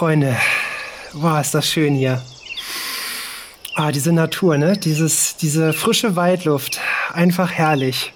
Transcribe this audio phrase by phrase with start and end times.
[0.00, 0.34] Freunde.
[1.12, 2.22] Boah, ist das schön hier.
[3.74, 4.78] Ah, diese Natur, ne?
[4.78, 6.80] Dieses, diese frische Waldluft.
[7.12, 8.14] Einfach herrlich.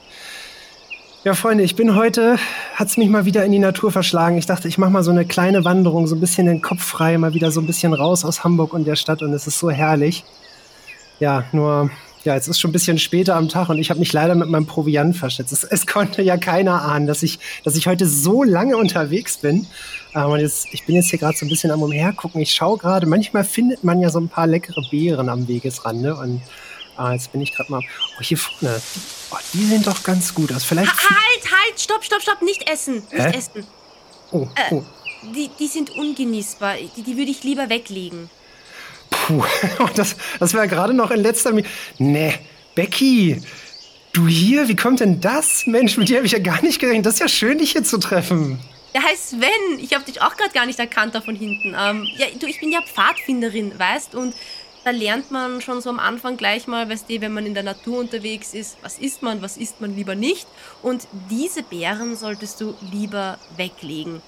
[1.24, 2.38] Ja, Freunde, ich bin heute,
[2.74, 4.38] hat's mich mal wieder in die Natur verschlagen.
[4.38, 7.18] Ich dachte, ich mache mal so eine kleine Wanderung, so ein bisschen den Kopf frei,
[7.18, 9.70] mal wieder so ein bisschen raus aus Hamburg und der Stadt und es ist so
[9.70, 10.24] herrlich.
[11.20, 11.90] Ja, nur
[12.24, 14.48] ja, es ist schon ein bisschen später am Tag und ich habe mich leider mit
[14.48, 15.52] meinem Proviant verschätzt.
[15.52, 19.66] Es, es, konnte ja keiner ahnen, dass ich, dass ich heute so lange unterwegs bin.
[20.14, 22.40] Ähm, und jetzt, ich bin jetzt hier gerade so ein bisschen am Umhergucken.
[22.40, 26.40] Ich schaue gerade, manchmal findet man ja so ein paar leckere Beeren am Wegesrande und
[26.96, 27.82] ah, jetzt bin ich gerade mal.
[28.18, 28.80] Oh, hier vorne.
[29.30, 30.64] Oh, die sehen doch ganz gut aus.
[30.64, 30.90] Vielleicht.
[30.90, 32.94] Ha, halt, halt, stopp, stopp, stopp, nicht essen.
[32.94, 33.36] Nicht Hä?
[33.36, 33.66] essen.
[34.30, 34.82] Oh, äh, oh.
[35.34, 36.76] Die, die sind ungenießbar.
[36.96, 38.30] Die, die würde ich lieber weglegen.
[39.26, 39.42] Puh,
[39.96, 41.70] das, das wäre gerade noch in letzter Minute.
[41.98, 42.34] Nee,
[42.74, 43.40] Becky,
[44.12, 45.66] du hier, wie kommt denn das?
[45.66, 47.06] Mensch, mit dir habe ich ja gar nicht gerechnet.
[47.06, 48.58] Das ist ja schön, dich hier zu treffen.
[48.94, 51.74] Ja, hi Sven, ich habe dich auch gerade gar nicht erkannt da von hinten.
[51.76, 54.34] Ähm, ja, du, ich bin ja Pfadfinderin, weißt, und
[54.84, 57.62] da lernt man schon so am Anfang gleich mal, weißt du, wenn man in der
[57.62, 60.46] Natur unterwegs ist, was isst man, was isst man lieber nicht.
[60.82, 64.20] Und diese Beeren solltest du lieber weglegen.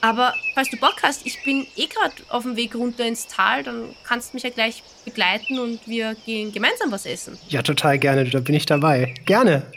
[0.00, 3.62] Aber falls du Bock hast, ich bin eh gerade auf dem Weg runter ins Tal,
[3.62, 7.38] dann kannst du mich ja gleich begleiten und wir gehen gemeinsam was essen.
[7.48, 9.14] Ja, total gerne, da bin ich dabei.
[9.24, 9.70] Gerne.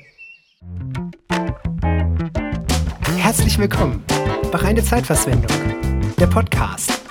[3.18, 4.04] Herzlich willkommen
[4.52, 5.52] bei Reine Zeitverschwendung,
[6.18, 7.09] der Podcast.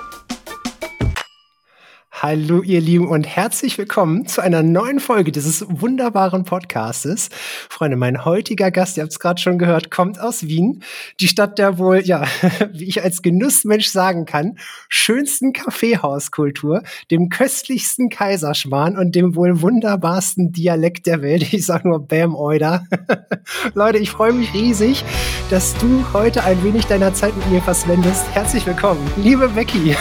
[2.20, 7.28] Hallo ihr Lieben und herzlich willkommen zu einer neuen Folge dieses wunderbaren Podcastes.
[7.70, 10.82] Freunde, mein heutiger Gast, ihr habt es gerade schon gehört, kommt aus Wien,
[11.20, 12.24] die Stadt der wohl, ja,
[12.72, 14.58] wie ich als Genussmensch sagen kann,
[14.88, 21.52] schönsten Kaffeehauskultur, dem köstlichsten Kaiserschmarrn und dem wohl wunderbarsten Dialekt der Welt.
[21.58, 22.84] Ich sag nur Bam Oida.
[23.74, 25.04] Leute, ich freue mich riesig,
[25.50, 28.22] dass du heute ein wenig deiner Zeit mit mir verschwendest.
[28.34, 29.96] Herzlich willkommen, liebe Becky.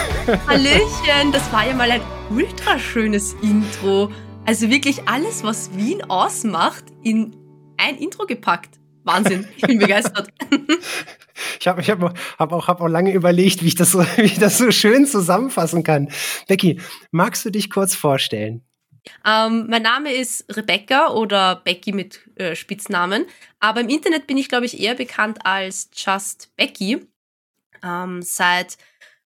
[0.46, 4.10] Hallöchen, das war ja mal ein ultra schönes Intro.
[4.44, 7.34] Also wirklich alles, was Wien ausmacht, in
[7.78, 8.78] ein Intro gepackt.
[9.04, 10.28] Wahnsinn, ich bin begeistert.
[11.60, 12.00] Ich habe ich hab,
[12.38, 15.06] hab auch, hab auch lange überlegt, wie ich, das so, wie ich das so schön
[15.06, 16.08] zusammenfassen kann.
[16.48, 16.80] Becky,
[17.10, 18.67] magst du dich kurz vorstellen?
[19.24, 23.26] Ähm, mein Name ist Rebecca oder Becky mit äh, Spitznamen.
[23.60, 27.06] Aber im Internet bin ich, glaube ich, eher bekannt als Just Becky.
[27.82, 28.76] Ähm, seit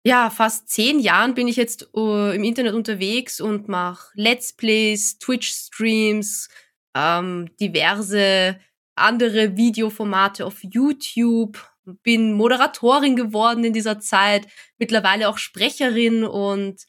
[0.04, 5.20] ja, fast zehn Jahren bin ich jetzt uh, im Internet unterwegs und mache Let's Plays,
[5.20, 6.50] Twitch-Streams,
[6.96, 8.60] ähm, diverse
[8.96, 11.60] andere Videoformate auf YouTube,
[12.04, 14.48] bin Moderatorin geworden in dieser Zeit,
[14.78, 16.86] mittlerweile auch Sprecherin und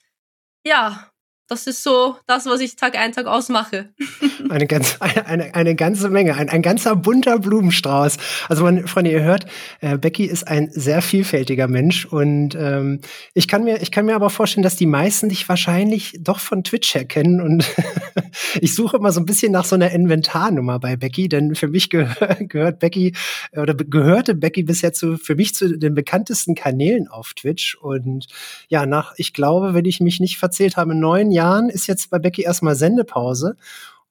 [0.64, 1.09] ja,
[1.50, 3.88] das ist so das, was ich Tag ein, Tag ausmache.
[4.50, 8.18] eine, ganz, eine, eine, eine ganze Menge, ein, ein ganzer bunter Blumenstrauß.
[8.48, 9.46] Also, man, Freunde, ihr hört,
[9.80, 13.00] äh, Becky ist ein sehr vielfältiger Mensch und ähm,
[13.34, 16.62] ich, kann mir, ich kann mir aber vorstellen, dass die meisten dich wahrscheinlich doch von
[16.62, 17.68] Twitch her kennen und
[18.60, 21.90] ich suche immer so ein bisschen nach so einer Inventarnummer bei Becky, denn für mich
[21.90, 23.16] gehör, gehört Becky
[23.56, 28.28] oder gehörte Becky bisher zu, für mich zu den bekanntesten Kanälen auf Twitch und
[28.68, 32.10] ja, nach, ich glaube, wenn ich mich nicht verzählt habe, neun Jahren Jahren ist jetzt
[32.10, 33.56] bei Becky erstmal Sendepause.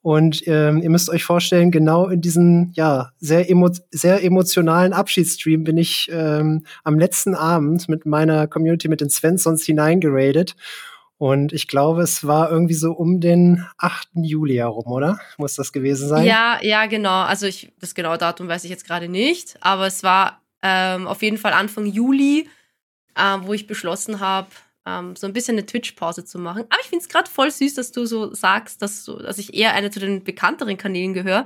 [0.02, 5.64] Und ähm, ihr müsst euch vorstellen, genau in diesem ja sehr, emo sehr emotionalen Abschiedsstream
[5.64, 10.56] bin ich ähm, am letzten Abend mit meiner Community, mit den Svensons hineingeradet.
[11.18, 14.08] Und ich glaube, es war irgendwie so um den 8.
[14.16, 15.20] Juli herum, oder?
[15.38, 16.26] Muss das gewesen sein?
[16.26, 17.24] Ja, ja, genau.
[17.24, 21.22] Also ich, das genaue Datum weiß ich jetzt gerade nicht, aber es war ähm, auf
[21.22, 22.48] jeden Fall Anfang Juli,
[23.16, 24.48] äh, wo ich beschlossen habe,
[24.90, 26.64] ähm, so ein bisschen eine Twitch-Pause zu machen.
[26.70, 29.54] Aber ich finde es gerade voll süß, dass du so sagst, dass, so, dass ich
[29.54, 31.46] eher eine zu den bekannteren Kanälen gehöre,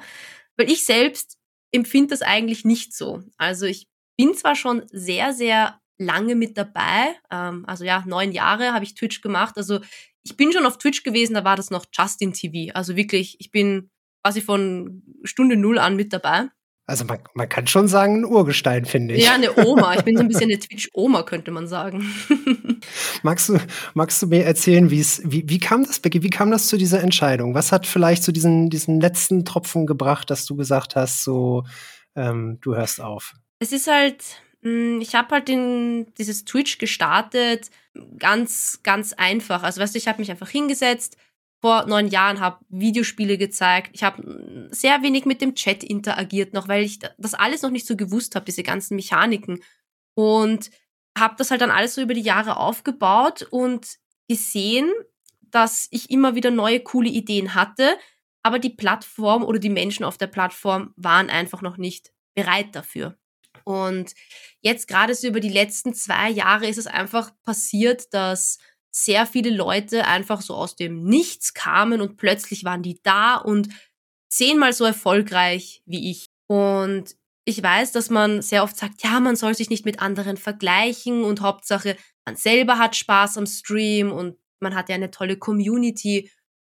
[0.58, 1.38] weil ich selbst
[1.72, 3.22] empfinde das eigentlich nicht so.
[3.38, 3.88] Also ich
[4.18, 8.96] bin zwar schon sehr, sehr lange mit dabei, ähm, also ja, neun Jahre habe ich
[8.96, 9.58] Twitch gemacht.
[9.58, 9.80] Also
[10.24, 12.74] ich bin schon auf Twitch gewesen, da war das noch Justin TV.
[12.74, 13.90] Also wirklich, ich bin
[14.24, 16.50] quasi von Stunde null an mit dabei.
[16.85, 19.24] Also man, man kann schon sagen, ein Urgestein, finde ich.
[19.24, 19.95] Ja, eine Oma.
[19.95, 22.13] Ich bin so ein bisschen eine Twitch-Oma, könnte man sagen.
[23.24, 23.57] magst, du,
[23.94, 27.56] magst du mir erzählen, wie, wie kam das, Becky, wie kam das zu dieser Entscheidung?
[27.56, 31.63] Was hat vielleicht zu diesen, diesen letzten Tropfen gebracht, dass du gesagt hast, so,
[32.18, 33.33] ähm, du hörst auf?
[33.59, 34.21] Es ist halt,
[34.62, 37.69] hm, ich habe halt in dieses Twitch gestartet,
[38.19, 39.63] ganz, ganz einfach.
[39.63, 41.15] Also weißt du, ich habe mich einfach hingesetzt,
[41.63, 43.92] vor neun Jahren, habe Videospiele gezeigt.
[43.94, 47.88] Ich habe sehr wenig mit dem Chat interagiert noch, weil ich das alles noch nicht
[47.88, 49.63] so gewusst habe, diese ganzen Mechaniken.
[50.13, 50.71] Und
[51.18, 54.92] habe das halt dann alles so über die Jahre aufgebaut und gesehen,
[55.39, 57.95] dass ich immer wieder neue coole Ideen hatte,
[58.42, 63.18] aber die Plattform oder die Menschen auf der Plattform waren einfach noch nicht bereit dafür.
[63.63, 64.16] Und
[64.59, 68.57] jetzt gerade so über die letzten zwei Jahre ist es einfach passiert, dass
[68.95, 73.69] sehr viele Leute einfach so aus dem Nichts kamen und plötzlich waren die da und
[74.30, 76.30] zehnmal so erfolgreich wie ich.
[76.48, 80.38] Und ich weiß, dass man sehr oft sagt, ja, man soll sich nicht mit anderen
[80.38, 85.38] vergleichen und Hauptsache, man selber hat Spaß am Stream und man hat ja eine tolle
[85.38, 86.31] Community.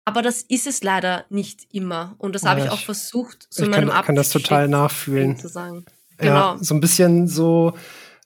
[0.05, 2.15] Aber das ist es leider nicht immer.
[2.19, 5.37] Und das ja, habe ich auch versucht, so in meinem kann, kann das total nachfühlen.
[5.37, 5.85] Zu sagen.
[6.17, 6.55] Genau.
[6.55, 7.75] Ja, so ein bisschen so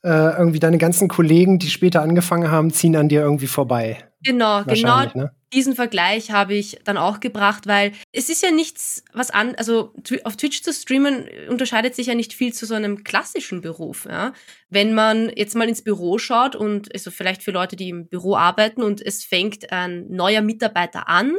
[0.02, 3.98] äh, irgendwie deine ganzen Kollegen, die später angefangen haben, ziehen an dir irgendwie vorbei.
[4.22, 5.04] Genau, genau.
[5.14, 5.32] Ne?
[5.52, 9.94] Diesen Vergleich habe ich dann auch gebracht, weil es ist ja nichts, was an, also
[10.24, 14.06] auf Twitch zu streamen unterscheidet sich ja nicht viel zu so einem klassischen Beruf.
[14.08, 14.32] Ja?
[14.68, 18.36] Wenn man jetzt mal ins Büro schaut und also vielleicht für Leute, die im Büro
[18.36, 21.36] arbeiten und es fängt ein neuer Mitarbeiter an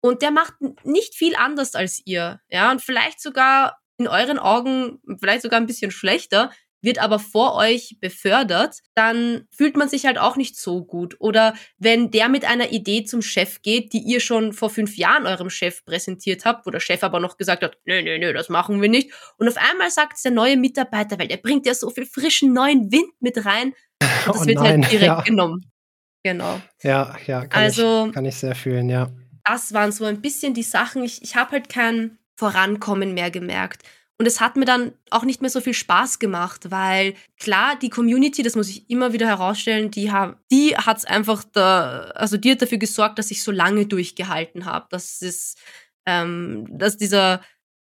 [0.00, 0.54] und der macht
[0.84, 5.66] nicht viel anders als ihr, ja, und vielleicht sogar in euren Augen vielleicht sogar ein
[5.66, 6.50] bisschen schlechter,
[6.84, 11.16] wird aber vor euch befördert, dann fühlt man sich halt auch nicht so gut.
[11.18, 15.26] Oder wenn der mit einer Idee zum Chef geht, die ihr schon vor fünf Jahren
[15.26, 18.48] eurem Chef präsentiert habt, wo der Chef aber noch gesagt hat, nö, nö, nö, das
[18.48, 19.10] machen wir nicht.
[19.38, 22.52] Und auf einmal sagt es der neue Mitarbeiter, weil der bringt ja so viel frischen
[22.52, 23.74] neuen Wind mit rein.
[24.26, 25.20] Und das oh wird halt nein, halt direkt ja.
[25.22, 25.70] genommen.
[26.22, 26.60] Genau.
[26.82, 29.10] Ja, ja, kann, also, ich, kann ich sehr fühlen, ja.
[29.44, 31.04] Das waren so ein bisschen die Sachen.
[31.04, 33.82] Ich, ich habe halt kein Vorankommen mehr gemerkt.
[34.16, 37.90] Und es hat mir dann auch nicht mehr so viel Spaß gemacht, weil klar, die
[37.90, 42.36] Community, das muss ich immer wieder herausstellen, die, haben, die hat es einfach da, also
[42.36, 44.86] die hat dafür gesorgt, dass ich so lange durchgehalten habe.
[44.90, 45.56] Dass es,
[46.06, 47.42] ähm, dass dieser,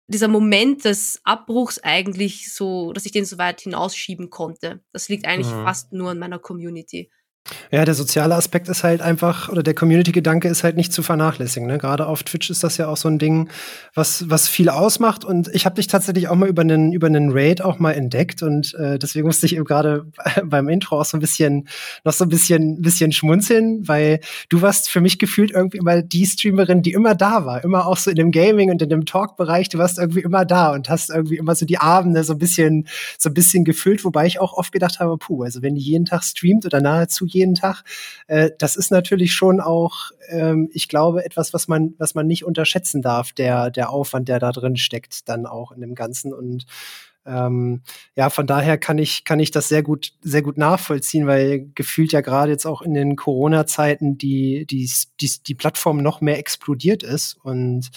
[0.06, 4.82] dieser Moment des Abbruchs eigentlich so, dass ich den so weit hinausschieben konnte.
[4.92, 5.64] Das liegt eigentlich mhm.
[5.64, 7.10] fast nur an meiner Community.
[7.70, 11.68] Ja, der soziale Aspekt ist halt einfach, oder der Community-Gedanke ist halt nicht zu vernachlässigen.
[11.68, 11.78] Ne?
[11.78, 13.48] Gerade auf Twitch ist das ja auch so ein Ding,
[13.94, 15.24] was, was viel ausmacht.
[15.24, 18.42] Und ich habe dich tatsächlich auch mal über einen, über einen Raid auch mal entdeckt.
[18.42, 20.06] Und äh, deswegen musste ich eben gerade
[20.44, 21.68] beim Intro auch so ein bisschen,
[22.04, 26.26] noch so ein bisschen, bisschen schmunzeln, weil du warst für mich gefühlt irgendwie immer die
[26.26, 27.64] Streamerin, die immer da war.
[27.64, 29.68] Immer auch so in dem Gaming und in dem Talk-Bereich.
[29.68, 32.86] Du warst irgendwie immer da und hast irgendwie immer so die Abende so ein bisschen,
[33.18, 36.04] so ein bisschen gefüllt, wobei ich auch oft gedacht habe, puh, also wenn die jeden
[36.04, 37.82] Tag streamt oder nahezu jeden jeden Tag.
[38.26, 42.44] Äh, das ist natürlich schon auch, ähm, ich glaube, etwas, was man, was man nicht
[42.44, 46.35] unterschätzen darf, der, der Aufwand, der da drin steckt, dann auch in dem Ganzen.
[46.35, 46.67] Und
[47.29, 47.82] ähm,
[48.17, 52.12] ja, von daher kann ich, kann ich das sehr gut, sehr gut nachvollziehen, weil gefühlt
[52.12, 57.02] ja gerade jetzt auch in den Corona-Zeiten die, die, die, die Plattform noch mehr explodiert
[57.02, 57.37] ist.
[57.43, 57.91] Und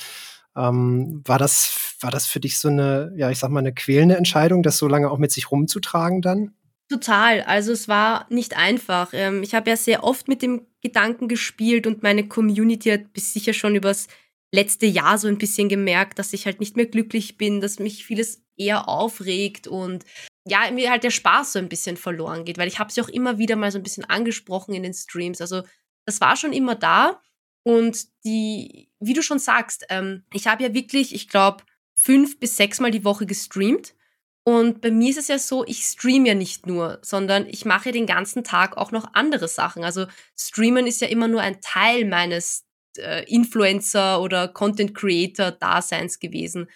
[0.56, 4.18] ähm, war das, war das für dich so eine, ja, ich sag mal, eine quälende
[4.18, 6.54] Entscheidung, das so lange auch mit sich rumzutragen dann?
[6.92, 7.40] Total.
[7.44, 9.12] Also es war nicht einfach.
[9.14, 13.32] Ähm, ich habe ja sehr oft mit dem Gedanken gespielt und meine Community hat bis
[13.32, 14.10] sicher schon übers
[14.54, 18.04] letzte Jahr so ein bisschen gemerkt, dass ich halt nicht mehr glücklich bin, dass mich
[18.04, 20.04] vieles eher aufregt und
[20.46, 23.08] ja, mir halt der Spaß so ein bisschen verloren geht, weil ich habe sie auch
[23.08, 25.40] immer wieder mal so ein bisschen angesprochen in den Streams.
[25.40, 25.64] Also
[26.06, 27.22] das war schon immer da
[27.64, 31.64] und die, wie du schon sagst, ähm, ich habe ja wirklich, ich glaube,
[31.94, 33.94] fünf bis sechs Mal die Woche gestreamt
[34.44, 37.92] und bei mir ist es ja so, ich streame ja nicht nur, sondern ich mache
[37.92, 39.84] den ganzen Tag auch noch andere Sachen.
[39.84, 40.08] Also
[40.38, 42.66] Streamen ist ja immer nur ein Teil meines
[42.98, 46.70] äh, Influencer- oder Content-Creator-Daseins gewesen.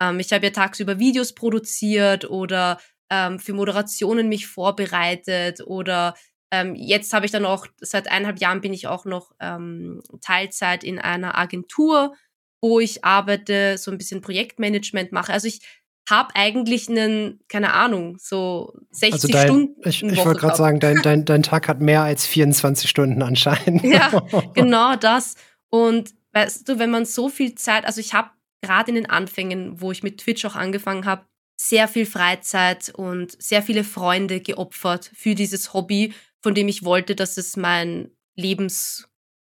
[0.00, 2.78] Ähm, ich habe ja tagsüber Videos produziert oder
[3.10, 6.14] ähm, für Moderationen mich vorbereitet oder
[6.52, 10.84] ähm, jetzt habe ich dann auch, seit eineinhalb Jahren bin ich auch noch ähm, Teilzeit
[10.84, 12.14] in einer Agentur,
[12.60, 15.32] wo ich arbeite, so ein bisschen Projektmanagement mache.
[15.32, 15.60] Also ich
[16.08, 19.88] habe eigentlich einen, keine Ahnung, so 60 also dein, Stunden.
[19.88, 23.84] Ich, ich wollte gerade sagen, dein, dein, dein Tag hat mehr als 24 Stunden anscheinend.
[23.84, 24.10] Ja,
[24.54, 25.34] genau das.
[25.68, 28.30] Und weißt du, wenn man so viel Zeit, also ich habe
[28.62, 31.26] gerade in den Anfängen, wo ich mit Twitch auch angefangen habe,
[31.58, 37.16] sehr viel Freizeit und sehr viele Freunde geopfert für dieses Hobby, von dem ich wollte,
[37.16, 38.10] dass es mein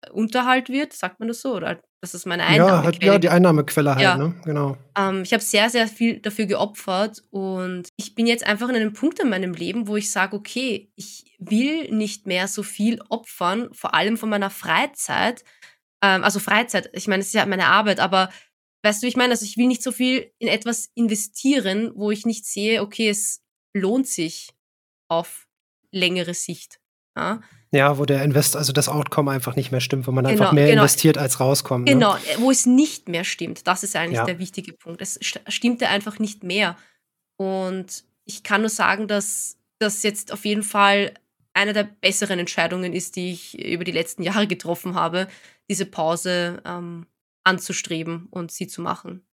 [0.06, 2.78] Lebensunterhalt wird, sagt man das so, oder das ist meine Einnahmequelle.
[2.78, 4.18] Ja, halt, ja die Einnahmequelle halt, ja.
[4.18, 4.36] ne?
[4.44, 4.78] Genau.
[4.98, 8.94] Ähm, ich habe sehr, sehr viel dafür geopfert und ich bin jetzt einfach in einem
[8.94, 13.70] Punkt in meinem Leben, wo ich sage, okay, ich will nicht mehr so viel opfern,
[13.74, 15.44] vor allem von meiner Freizeit.
[16.04, 18.30] Ähm, also Freizeit, ich meine, es ist ja meine Arbeit, aber
[18.84, 22.26] weißt du, ich meine, also ich will nicht so viel in etwas investieren, wo ich
[22.26, 23.42] nicht sehe, okay, es
[23.74, 24.54] lohnt sich
[25.10, 25.48] auf
[25.92, 26.80] längere Sicht.
[27.18, 27.42] Ja?
[27.72, 30.54] Ja, wo der Invest, also das Outcome einfach nicht mehr stimmt, wo man genau, einfach
[30.54, 30.82] mehr genau.
[30.82, 31.86] investiert als rauskommt.
[31.86, 31.94] Ne?
[31.94, 32.22] Genau, ne?
[32.38, 33.68] wo es nicht mehr stimmt.
[33.68, 34.26] Das ist eigentlich ja.
[34.26, 35.02] der wichtige Punkt.
[35.02, 36.78] Es stimmte einfach nicht mehr.
[37.38, 41.14] Und ich kann nur sagen, dass das jetzt auf jeden Fall
[41.54, 45.28] eine der besseren Entscheidungen ist, die ich über die letzten Jahre getroffen habe,
[45.70, 47.06] diese Pause ähm,
[47.44, 49.26] anzustreben und sie zu machen.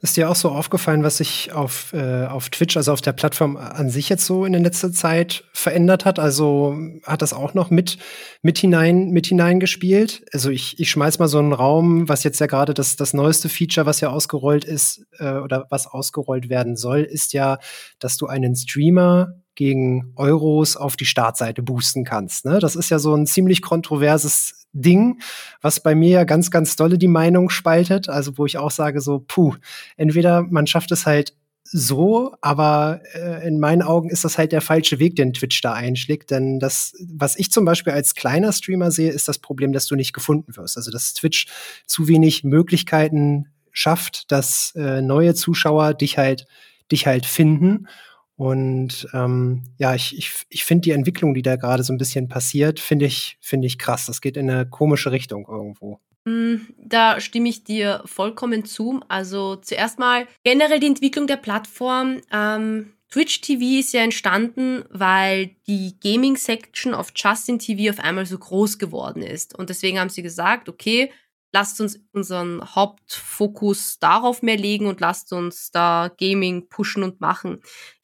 [0.00, 3.56] Ist dir auch so aufgefallen, was sich auf, äh, auf Twitch, also auf der Plattform
[3.56, 6.18] an sich jetzt so in der letzten Zeit verändert hat?
[6.18, 7.98] Also hat das auch noch mit,
[8.42, 10.24] mit hinein, mit hineingespielt?
[10.32, 13.48] Also ich, ich schmeiß mal so einen Raum, was jetzt ja gerade das, das neueste
[13.48, 17.58] Feature, was ja ausgerollt ist, äh, oder was ausgerollt werden soll, ist ja,
[18.00, 22.44] dass du einen Streamer gegen Euros auf die Startseite boosten kannst.
[22.44, 22.58] Ne?
[22.58, 25.20] Das ist ja so ein ziemlich kontroverses Ding,
[25.60, 28.08] was bei mir ja ganz, ganz dolle die Meinung spaltet.
[28.08, 29.54] Also wo ich auch sage so, puh,
[29.96, 34.60] entweder man schafft es halt so, aber äh, in meinen Augen ist das halt der
[34.60, 36.30] falsche Weg, den Twitch da einschlägt.
[36.30, 39.94] Denn das, was ich zum Beispiel als kleiner Streamer sehe, ist das Problem, dass du
[39.94, 40.76] nicht gefunden wirst.
[40.76, 41.46] Also dass Twitch
[41.86, 46.46] zu wenig Möglichkeiten schafft, dass äh, neue Zuschauer dich halt,
[46.90, 47.86] dich halt finden.
[48.36, 52.28] Und ähm, ja, ich, ich, ich finde die Entwicklung, die da gerade so ein bisschen
[52.28, 54.06] passiert, finde ich, finde ich krass.
[54.06, 56.00] Das geht in eine komische Richtung irgendwo.
[56.24, 59.00] Mm, da stimme ich dir vollkommen zu.
[59.08, 62.20] Also zuerst mal generell die Entwicklung der Plattform.
[62.32, 68.38] Ähm, Twitch TV ist ja entstanden, weil die Gaming-Section auf Justin TV auf einmal so
[68.38, 69.54] groß geworden ist.
[69.58, 71.10] Und deswegen haben sie gesagt, okay,
[71.52, 77.60] lasst uns unseren Hauptfokus darauf mehr legen und lasst uns da Gaming pushen und machen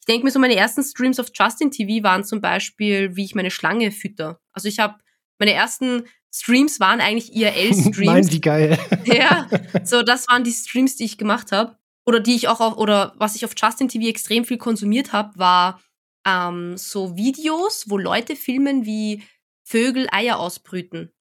[0.09, 3.50] denke mir so, meine ersten Streams auf Justin TV waren zum Beispiel, wie ich meine
[3.50, 4.41] Schlange fütter.
[4.53, 4.97] Also ich habe,
[5.38, 8.07] meine ersten Streams waren eigentlich IRL-Streams.
[8.07, 8.79] Meinen die geil.
[9.05, 9.49] ja,
[9.85, 11.77] so das waren die Streams, die ich gemacht habe.
[12.07, 15.38] Oder die ich auch auf, oder was ich auf Justin TV extrem viel konsumiert habe,
[15.38, 15.81] war
[16.27, 19.23] ähm, so Videos, wo Leute filmen, wie
[19.62, 21.12] Vögel Eier ausbrüten.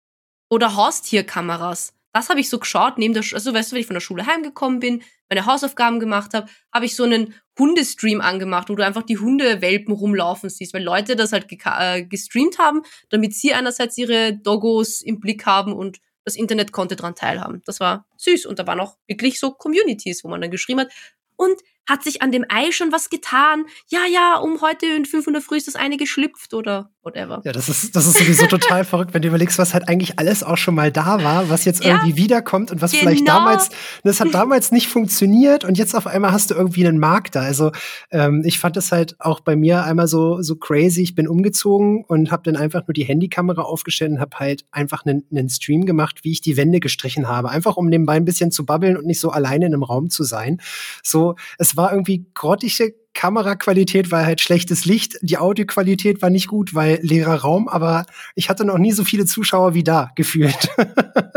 [0.50, 1.94] Oder Haustierkameras.
[2.18, 4.26] Das habe ich so geschaut, neben der, also weißt du, wenn ich von der Schule
[4.26, 9.04] heimgekommen bin, meine Hausaufgaben gemacht habe, habe ich so einen Hundestream angemacht, wo du einfach
[9.04, 14.34] die Hundewelpen rumlaufen siehst, weil Leute das halt äh, gestreamt haben, damit sie einerseits ihre
[14.34, 17.62] Doggos im Blick haben und das Internet konnte dran teilhaben.
[17.66, 20.92] Das war süß und da waren auch wirklich so Communities, wo man dann geschrieben hat,
[21.36, 23.66] und hat sich an dem Ei schon was getan?
[23.88, 27.42] Ja, ja, um heute in 500 früh ist das eine geschlüpft oder whatever.
[27.46, 30.44] Ja, das ist, das ist sowieso total verrückt, wenn du überlegst, was halt eigentlich alles
[30.44, 33.04] auch schon mal da war, was jetzt ja, irgendwie wiederkommt und was genau.
[33.04, 33.70] vielleicht damals,
[34.04, 37.42] das hat damals nicht funktioniert und jetzt auf einmal hast du irgendwie einen Markt da.
[37.42, 37.72] Also
[38.12, 41.02] ähm, ich fand das halt auch bei mir einmal so, so crazy.
[41.02, 45.06] Ich bin umgezogen und habe dann einfach nur die Handykamera aufgestellt und habe halt einfach
[45.06, 47.50] einen, einen Stream gemacht, wie ich die Wände gestrichen habe.
[47.50, 50.24] Einfach um nebenbei ein bisschen zu babbeln und nicht so alleine in einem Raum zu
[50.24, 50.60] sein.
[51.04, 56.76] So, es war irgendwie grottige Kameraqualität, weil halt schlechtes Licht, die Audioqualität war nicht gut,
[56.76, 58.06] weil leerer Raum, aber
[58.36, 60.70] ich hatte noch nie so viele Zuschauer wie da gefühlt.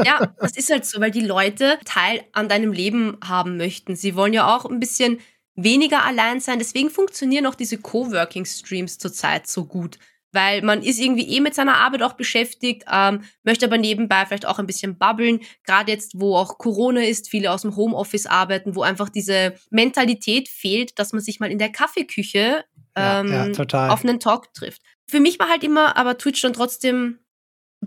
[0.02, 3.96] Ja, das ist halt so, weil die Leute Teil an deinem Leben haben möchten.
[3.96, 5.18] Sie wollen ja auch ein bisschen
[5.56, 6.58] weniger allein sein.
[6.58, 9.98] Deswegen funktionieren auch diese Coworking-Streams zurzeit so gut
[10.32, 14.46] weil man ist irgendwie eh mit seiner Arbeit auch beschäftigt, ähm, möchte aber nebenbei vielleicht
[14.46, 15.40] auch ein bisschen babbeln.
[15.64, 20.48] Gerade jetzt, wo auch Corona ist, viele aus dem Homeoffice arbeiten, wo einfach diese Mentalität
[20.48, 22.64] fehlt, dass man sich mal in der Kaffeeküche
[22.96, 24.82] ähm, ja, ja, auf einen Talk trifft.
[25.08, 27.18] Für mich war halt immer aber Twitch dann trotzdem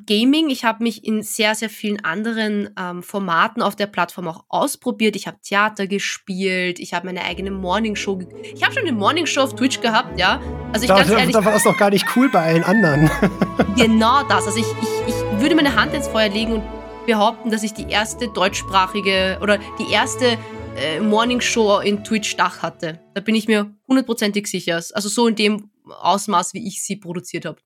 [0.06, 0.50] Gaming.
[0.50, 5.16] Ich habe mich in sehr, sehr vielen anderen ähm, Formaten auf der Plattform auch ausprobiert.
[5.16, 8.20] Ich habe Theater gespielt, ich habe meine eigene Morningshow.
[8.56, 10.42] Ich habe schon eine Morningshow auf Twitch gehabt, ja.
[10.72, 13.10] Also ich da, ganz ehrlich, da war es doch gar nicht cool bei allen anderen.
[13.78, 14.48] genau das.
[14.48, 16.64] Also ich, ich, ich würde meine Hand ins Feuer legen und
[17.06, 20.38] behaupten, dass ich die erste deutschsprachige oder die erste
[20.76, 23.00] äh, Morningshow in Twitch-Dach hatte.
[23.14, 24.76] Da bin ich mir hundertprozentig sicher.
[24.76, 27.60] Also so in dem Ausmaß, wie ich sie produziert habe.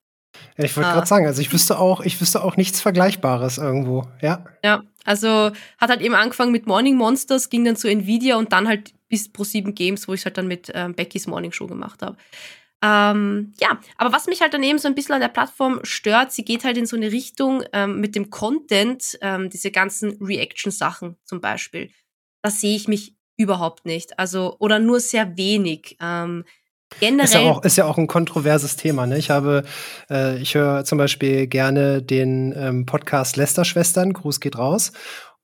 [0.56, 0.94] Ich wollte ah.
[0.94, 4.44] gerade sagen, also ich wüsste auch, ich wüsste auch nichts Vergleichbares irgendwo, ja.
[4.64, 8.66] Ja, also hat halt eben angefangen mit Morning Monsters, ging dann zu Nvidia und dann
[8.68, 12.02] halt bis Pro 7 Games, wo ich halt dann mit ähm, Beckys Morning Show gemacht
[12.02, 12.16] habe.
[12.80, 16.32] Ähm, ja, aber was mich halt dann eben so ein bisschen an der Plattform stört,
[16.32, 21.16] sie geht halt in so eine Richtung ähm, mit dem Content, ähm, diese ganzen Reaction-Sachen
[21.24, 21.90] zum Beispiel.
[22.42, 24.18] Da sehe ich mich überhaupt nicht.
[24.18, 25.96] Also, oder nur sehr wenig.
[26.00, 26.44] Ähm,
[27.00, 27.24] Generell.
[27.24, 29.06] Ist ja auch, ist ja auch ein kontroverses Thema.
[29.06, 29.18] Ne?
[29.18, 29.64] Ich habe,
[30.10, 34.92] äh, ich höre zum Beispiel gerne den ähm, Podcast Lester-Schwestern, Gruß geht raus.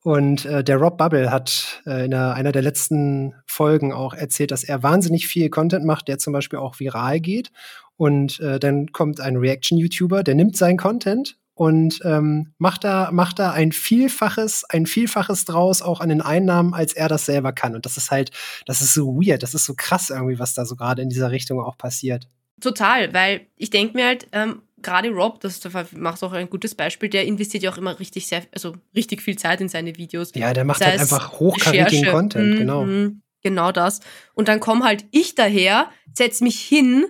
[0.02, 4.50] Und äh, der Rob Bubble hat äh, in einer, einer der letzten Folgen auch erzählt,
[4.50, 7.50] dass er wahnsinnig viel Content macht, der zum Beispiel auch viral geht.
[7.96, 13.38] Und äh, dann kommt ein Reaction-YouTuber, der nimmt seinen Content und ähm, macht da macht
[13.38, 17.75] da ein vielfaches ein vielfaches draus auch an den Einnahmen als er das selber kann.
[17.75, 18.30] Und das ist halt
[18.66, 21.30] das ist so weird das ist so krass irgendwie was da so gerade in dieser
[21.30, 22.28] Richtung auch passiert.
[22.61, 25.61] Total weil ich denke mir halt ähm, gerade Rob das
[25.92, 29.37] macht auch ein gutes Beispiel der investiert ja auch immer richtig sehr also richtig viel
[29.37, 30.32] Zeit in seine Videos.
[30.34, 32.84] Ja der macht halt einfach hochkarätigen Content mm, genau.
[32.84, 34.00] Mm, genau das.
[34.34, 37.06] Und dann komm halt ich daher setz mich hin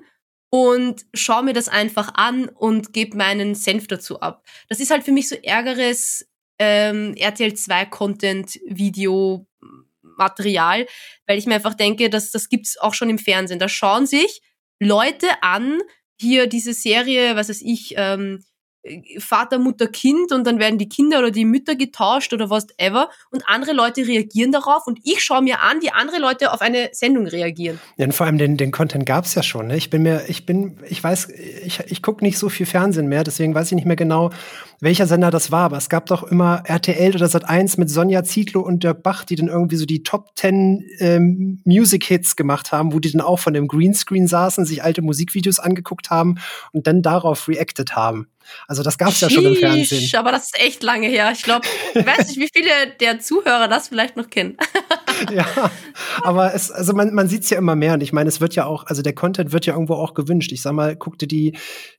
[0.55, 4.47] und schaue mir das einfach an und gebe meinen Senf dazu ab.
[4.69, 6.31] Das ist halt für mich so ärgeres
[6.61, 9.49] ähm, RTL 2 Content Video
[10.01, 10.87] Material,
[11.27, 13.59] weil ich mir einfach denke, dass das gibt's auch schon im Fernsehen.
[13.59, 14.43] Da schauen sich
[14.79, 15.81] Leute an,
[16.21, 18.45] hier diese Serie, was weiß ich, ähm,
[19.19, 23.09] Vater, Mutter, Kind und dann werden die Kinder oder die Mütter getauscht oder was ever
[23.31, 26.91] und andere Leute reagieren darauf und ich schaue mir an, wie andere Leute auf eine
[26.93, 27.81] Sendung reagieren.
[27.97, 29.69] Ja, und vor allem den, den Content gab es ja schon.
[29.69, 29.77] Ne?
[29.77, 31.29] Ich bin mir, ich bin, ich weiß,
[31.65, 34.31] ich, ich gucke nicht so viel Fernsehen mehr, deswegen weiß ich nicht mehr genau,
[34.81, 38.61] welcher Sender das war, aber es gab doch immer RTL oder Sat1 mit Sonja Zietlow
[38.61, 42.93] und Dirk Bach, die dann irgendwie so die Top 10 ähm, Music Hits gemacht haben,
[42.93, 46.37] wo die dann auch von dem Greenscreen saßen, sich alte Musikvideos angeguckt haben
[46.73, 48.29] und dann darauf reacted haben.
[48.69, 50.11] Also das gab es ja schon im Fernsehen.
[50.17, 51.31] Aber das ist echt lange her.
[51.33, 52.71] Ich glaube, ich weiß nicht, wie viele
[53.01, 54.57] der Zuhörer das vielleicht noch kennen.
[55.31, 55.47] ja,
[56.23, 58.55] aber es, also man, man sieht es ja immer mehr und ich meine, es wird
[58.55, 60.53] ja auch, also der Content wird ja irgendwo auch gewünscht.
[60.53, 61.57] Ich sag mal, guck dir die,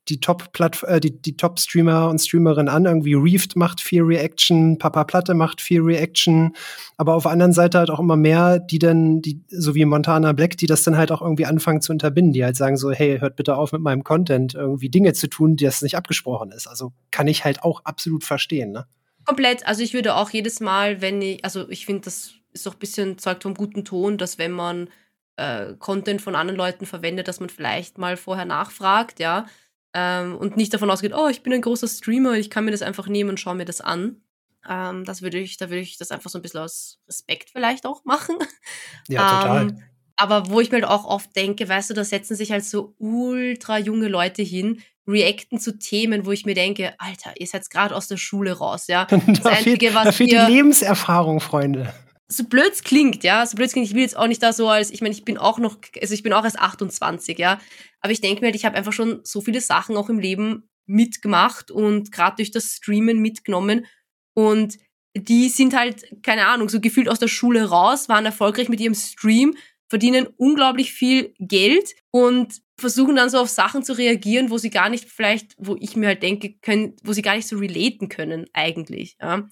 [0.07, 0.49] die Top
[0.83, 2.85] äh, die, die Top Streamer und Streamerinnen an.
[2.85, 6.53] Irgendwie Reefed macht viel Reaction, Papa Platte macht viel Reaction,
[6.97, 10.33] aber auf der anderen Seite halt auch immer mehr, die dann, die, so wie Montana
[10.33, 13.19] Black, die das dann halt auch irgendwie anfangen zu unterbinden, die halt sagen so, hey,
[13.19, 16.67] hört bitte auf mit meinem Content, irgendwie Dinge zu tun, die das nicht abgesprochen ist.
[16.67, 18.85] Also kann ich halt auch absolut verstehen, ne?
[19.25, 19.65] Komplett.
[19.65, 22.79] Also ich würde auch jedes Mal, wenn ich, also ich finde, das ist doch ein
[22.79, 24.89] bisschen zeugt vom guten Ton, dass wenn man
[25.37, 29.45] äh, Content von anderen Leuten verwendet, dass man vielleicht mal vorher nachfragt, ja.
[29.93, 32.81] Ähm, und nicht davon ausgeht, oh, ich bin ein großer Streamer, ich kann mir das
[32.81, 34.21] einfach nehmen und schaue mir das an.
[34.67, 37.85] Ähm, das würde ich, da würde ich das einfach so ein bisschen aus Respekt vielleicht
[37.85, 38.35] auch machen.
[39.07, 39.61] Ja, total.
[39.61, 39.83] Ähm,
[40.15, 42.95] aber wo ich mir halt auch oft denke, weißt du, da setzen sich halt so
[42.97, 47.95] ultra junge Leute hin, reacten zu Themen, wo ich mir denke, Alter, ihr seid gerade
[47.95, 49.05] aus der Schule raus, ja.
[49.09, 51.93] Das da Einzige, fehlt, was da fehlt die Lebenserfahrung, Freunde.
[52.27, 54.51] So blöd es klingt, ja, so blöd es klingt, ich will jetzt auch nicht da
[54.51, 57.59] so als, ich meine, ich bin auch noch, also ich bin auch erst 28, ja,
[58.01, 60.67] aber ich denke mir halt, ich habe einfach schon so viele Sachen auch im Leben
[60.87, 63.85] mitgemacht und gerade durch das Streamen mitgenommen
[64.33, 64.77] und
[65.15, 68.95] die sind halt, keine Ahnung, so gefühlt aus der Schule raus, waren erfolgreich mit ihrem
[68.95, 69.55] Stream,
[69.87, 74.89] verdienen unglaublich viel Geld und versuchen dann so auf Sachen zu reagieren, wo sie gar
[74.89, 78.47] nicht vielleicht, wo ich mir halt denke, können, wo sie gar nicht so relaten können
[78.51, 79.15] eigentlich.
[79.21, 79.47] Ja.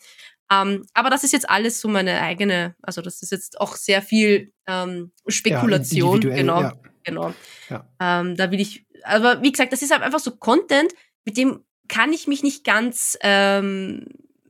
[0.52, 4.02] Ähm, aber das ist jetzt alles so meine eigene, also das ist jetzt auch sehr
[4.02, 6.22] viel ähm, Spekulation.
[6.22, 6.74] Ja, genau, ja.
[7.04, 7.34] genau.
[7.70, 7.88] Ja.
[8.00, 10.94] Ähm, da will ich, aber wie gesagt, das ist halt einfach so Content,
[11.26, 14.06] mit dem kann ich mich nicht ganz, ähm,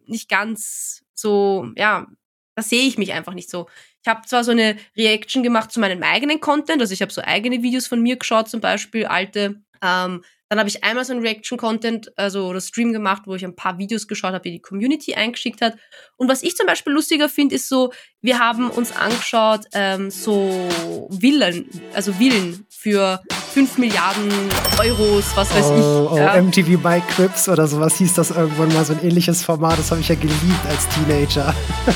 [0.05, 2.07] nicht ganz so, ja,
[2.55, 3.67] da sehe ich mich einfach nicht so.
[4.01, 7.21] Ich habe zwar so eine Reaction gemacht zu meinem eigenen Content, also ich habe so
[7.21, 9.61] eigene Videos von mir geschaut, zum Beispiel alte.
[9.81, 10.23] Ähm,
[10.53, 13.79] dann habe ich einmal so ein Reaction-Content, also oder Stream gemacht, wo ich ein paar
[13.79, 15.75] Videos geschaut habe, die die Community eingeschickt hat.
[16.15, 20.69] Und was ich zum Beispiel lustiger finde, ist so, wir haben uns angeschaut, ähm, so
[21.09, 23.19] Villen, also Villen für
[23.53, 24.31] 5 Milliarden
[24.79, 26.11] Euros, was weiß oh, ich.
[26.11, 26.39] Oh, ja.
[26.39, 30.01] MTV Bike Crips oder sowas hieß das irgendwann mal, so ein ähnliches Format, das habe
[30.01, 31.55] ich ja geliebt als Teenager.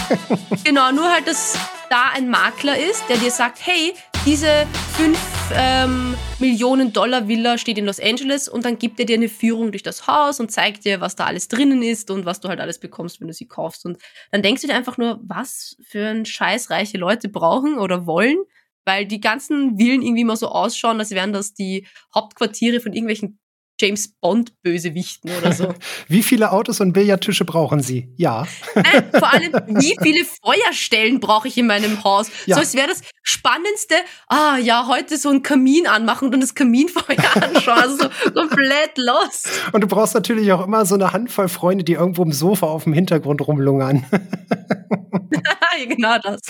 [0.63, 1.53] genau, nur halt, dass
[1.91, 3.93] da ein Makler ist, der dir sagt, hey,
[4.25, 5.19] diese 5
[5.55, 9.71] ähm, Millionen Dollar Villa steht in Los Angeles und dann gibt er dir eine Führung
[9.71, 12.59] durch das Haus und zeigt dir, was da alles drinnen ist und was du halt
[12.59, 13.85] alles bekommst, wenn du sie kaufst.
[13.85, 13.97] Und
[14.31, 18.37] dann denkst du dir einfach nur, was für ein Scheiß reiche Leute brauchen oder wollen,
[18.85, 23.39] weil die ganzen Villen irgendwie mal so ausschauen, als wären das die Hauptquartiere von irgendwelchen
[23.79, 25.73] James Bond Bösewichten oder so.
[26.07, 28.09] wie viele Autos und Billardtische brauchen Sie?
[28.17, 28.47] Ja.
[28.75, 32.29] Äh, vor allem, wie viele Feuerstellen brauche ich in meinem Haus?
[32.45, 32.55] Ja.
[32.55, 33.95] So, es wäre das Spannendste,
[34.27, 37.77] ah ja, heute so einen Kamin anmachen und das Kaminfeuer anschauen.
[37.77, 39.49] Also so komplett lost.
[39.71, 42.85] Und du brauchst natürlich auch immer so eine Handvoll Freunde, die irgendwo im Sofa auf
[42.85, 44.05] dem Hintergrund rumlungern.
[45.87, 46.41] genau das.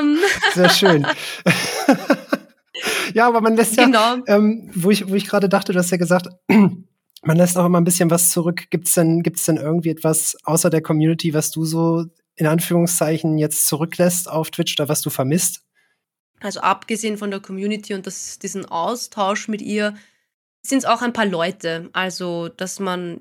[0.00, 0.18] um.
[0.54, 1.06] Sehr schön.
[3.12, 4.16] Ja, aber man lässt ja, genau.
[4.26, 7.80] ähm, wo ich, wo ich gerade dachte, du hast ja gesagt, man lässt auch immer
[7.80, 8.70] ein bisschen was zurück.
[8.70, 12.04] Gibt's denn, gibt's denn irgendwie etwas außer der Community, was du so
[12.36, 15.62] in Anführungszeichen jetzt zurücklässt auf Twitch oder was du vermisst?
[16.40, 19.94] Also abgesehen von der Community und das, diesen Austausch mit ihr,
[20.62, 21.90] sind es auch ein paar Leute.
[21.92, 23.20] Also, dass man,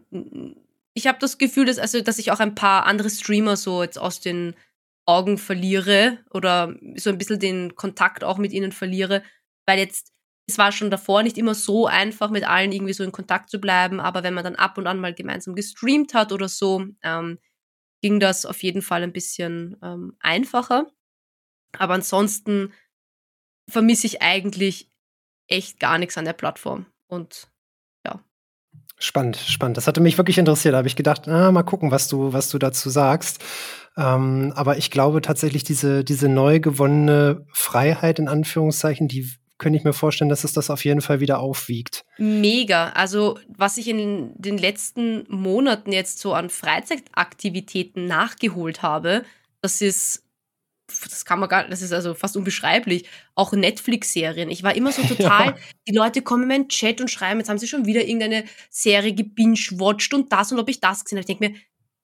[0.93, 3.99] ich habe das Gefühl, dass, also, dass ich auch ein paar andere Streamer so jetzt
[3.99, 4.55] aus den
[5.05, 9.21] Augen verliere oder so ein bisschen den Kontakt auch mit ihnen verliere,
[9.65, 10.11] weil jetzt,
[10.47, 13.59] es war schon davor nicht immer so einfach, mit allen irgendwie so in Kontakt zu
[13.59, 17.39] bleiben, aber wenn man dann ab und an mal gemeinsam gestreamt hat oder so, ähm,
[18.01, 20.87] ging das auf jeden Fall ein bisschen ähm, einfacher.
[21.79, 22.73] Aber ansonsten
[23.69, 24.91] vermisse ich eigentlich
[25.47, 26.85] echt gar nichts an der Plattform.
[27.07, 27.49] Und
[28.05, 28.21] ja.
[28.97, 29.77] Spannend, spannend.
[29.77, 30.73] Das hatte mich wirklich interessiert.
[30.73, 33.43] Da habe ich gedacht, ah, mal gucken, was du, was du dazu sagst.
[33.95, 39.83] Ähm, aber ich glaube tatsächlich, diese, diese neu gewonnene Freiheit, in Anführungszeichen, die könnte ich
[39.83, 42.05] mir vorstellen, dass es das auf jeden Fall wieder aufwiegt.
[42.17, 42.89] Mega.
[42.89, 49.23] Also, was ich in den letzten Monaten jetzt so an Freizeitaktivitäten nachgeholt habe,
[49.61, 50.23] das ist
[50.87, 53.07] das kann man gar, das ist also fast unbeschreiblich.
[53.35, 54.49] Auch Netflix-Serien.
[54.51, 55.55] Ich war immer so total, ja.
[55.87, 59.13] die Leute kommen in meinen Chat und schreiben, jetzt haben sie schon wieder irgendeine Serie
[59.13, 61.31] gebingewatcht und das und ob ich das gesehen habe.
[61.31, 61.59] Ich denke mir,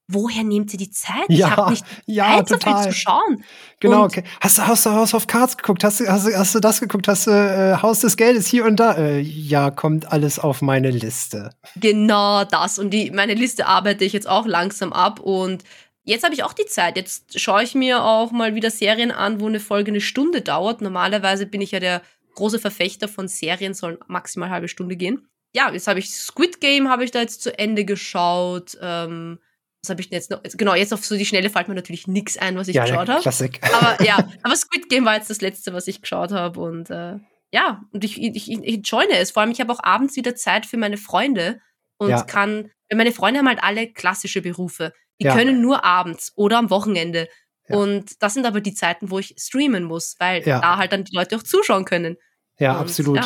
[0.09, 1.29] woher nehmt ihr die Zeit?
[1.29, 2.73] Ja, ich habe nicht ja, Zeit, total.
[2.73, 3.43] so viel zu schauen.
[3.79, 4.23] Genau, okay.
[4.41, 5.83] Hast du House, House of Cards geguckt?
[5.83, 7.07] Hast du, hast, du, hast du das geguckt?
[7.07, 8.93] Hast du äh, Haus des Geldes hier und da?
[8.97, 11.51] Äh, ja, kommt alles auf meine Liste.
[11.75, 12.79] Genau das.
[12.79, 15.19] Und die, meine Liste arbeite ich jetzt auch langsam ab.
[15.19, 15.63] Und
[16.03, 16.97] jetzt habe ich auch die Zeit.
[16.97, 20.81] Jetzt schaue ich mir auch mal wieder Serien an, wo eine Folge eine Stunde dauert.
[20.81, 22.01] Normalerweise bin ich ja der
[22.35, 25.27] große Verfechter von Serien, sollen maximal eine halbe Stunde gehen.
[25.53, 28.77] Ja, jetzt habe ich Squid Game, habe ich da jetzt zu Ende geschaut.
[28.81, 29.39] Ähm,
[29.81, 30.41] was habe ich denn jetzt noch?
[30.43, 33.07] Genau, jetzt auf so die Schnelle fällt mir natürlich nichts ein, was ich ja, geschaut
[33.09, 33.21] habe.
[33.21, 33.59] Klassik.
[33.73, 36.59] Aber ja, aber Squid Game war jetzt das letzte, was ich geschaut habe.
[36.59, 37.15] Und äh,
[37.51, 39.31] ja, und ich, ich, ich enjoyne es.
[39.31, 41.61] Vor allem, ich habe auch abends wieder Zeit für meine Freunde
[41.97, 42.23] und Ja.
[42.23, 44.93] kann, meine Freunde haben halt alle klassische Berufe.
[45.21, 45.35] Die Ja.
[45.35, 47.27] können nur abends oder am Wochenende.
[47.67, 47.77] Ja.
[47.77, 51.15] Und das sind aber die Zeiten, wo ich streamen muss, weil da halt dann die
[51.15, 52.17] Leute auch zuschauen können.
[52.59, 53.17] Ja, Und, absolut.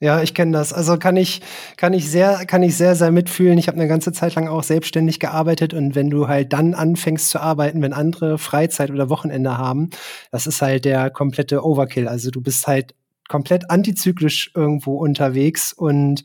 [0.00, 0.22] Ja.
[0.22, 0.72] Ich kenne das.
[0.72, 1.40] Also kann ich,
[1.76, 3.58] kann ich sehr, kann ich sehr, sehr mitfühlen.
[3.58, 7.30] Ich habe eine ganze Zeit lang auch selbstständig gearbeitet und wenn du halt dann anfängst
[7.30, 9.90] zu arbeiten, wenn andere Freizeit oder Wochenende haben,
[10.30, 12.08] das ist halt der komplette Overkill.
[12.08, 12.94] Also du bist halt
[13.28, 16.24] komplett antizyklisch irgendwo unterwegs und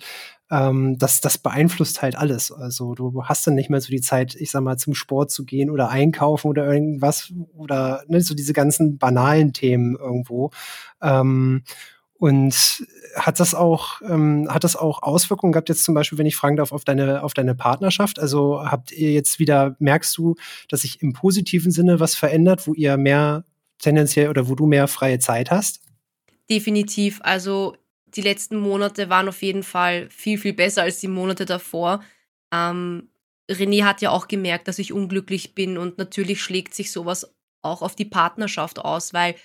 [0.54, 2.52] ähm, das, das beeinflusst halt alles.
[2.52, 5.46] Also du hast dann nicht mehr so die Zeit, ich sag mal, zum Sport zu
[5.46, 10.52] gehen oder einkaufen oder irgendwas oder ne, so diese ganzen banalen Themen irgendwo.
[11.02, 11.64] Ähm,
[12.18, 16.36] und hat das auch, ähm, hat das auch Auswirkungen gehabt, jetzt zum Beispiel, wenn ich
[16.36, 18.20] fragen darf, auf deine, auf deine Partnerschaft?
[18.20, 20.36] Also habt ihr jetzt wieder, merkst du,
[20.70, 23.46] dass sich im positiven Sinne was verändert, wo ihr mehr
[23.80, 25.82] tendenziell oder wo du mehr freie Zeit hast?
[26.50, 27.20] Definitiv.
[27.24, 27.76] Also
[28.08, 32.02] die letzten Monate waren auf jeden Fall viel, viel besser als die Monate davor.
[32.54, 33.10] Ähm,
[33.50, 37.82] René hat ja auch gemerkt, dass ich unglücklich bin und natürlich schlägt sich sowas auch
[37.82, 39.36] auf die Partnerschaft aus, weil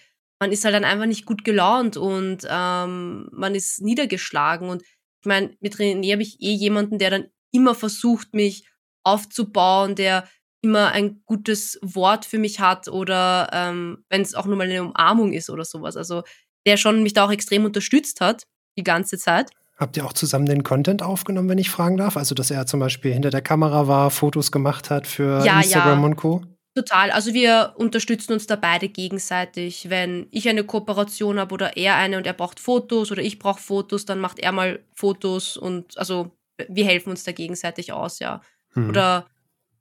[0.40, 4.68] man ist halt dann einfach nicht gut gelaunt und ähm, man ist niedergeschlagen.
[4.68, 8.68] Und ich meine, mit René habe ich eh jemanden, der dann immer versucht, mich
[9.05, 10.29] aufzubauen, der
[10.62, 14.83] immer ein gutes Wort für mich hat oder ähm, wenn es auch nur mal eine
[14.83, 15.96] Umarmung ist oder sowas.
[15.96, 16.22] Also
[16.66, 18.44] der schon mich da auch extrem unterstützt hat,
[18.77, 19.51] die ganze Zeit.
[19.79, 22.16] Habt ihr auch zusammen den Content aufgenommen, wenn ich fragen darf?
[22.16, 26.01] Also, dass er zum Beispiel hinter der Kamera war, Fotos gemacht hat für Ja, Instagram
[26.01, 26.05] ja.
[26.05, 26.42] und Co.
[26.78, 27.10] Total.
[27.10, 29.90] Also wir unterstützen uns da beide gegenseitig.
[29.90, 33.60] Wenn ich eine Kooperation habe oder er eine und er braucht Fotos oder ich brauche
[33.60, 36.30] Fotos, dann macht er mal Fotos und also
[36.68, 38.42] wir helfen uns da gegenseitig aus, ja.
[38.74, 38.90] Hm.
[38.90, 39.26] Oder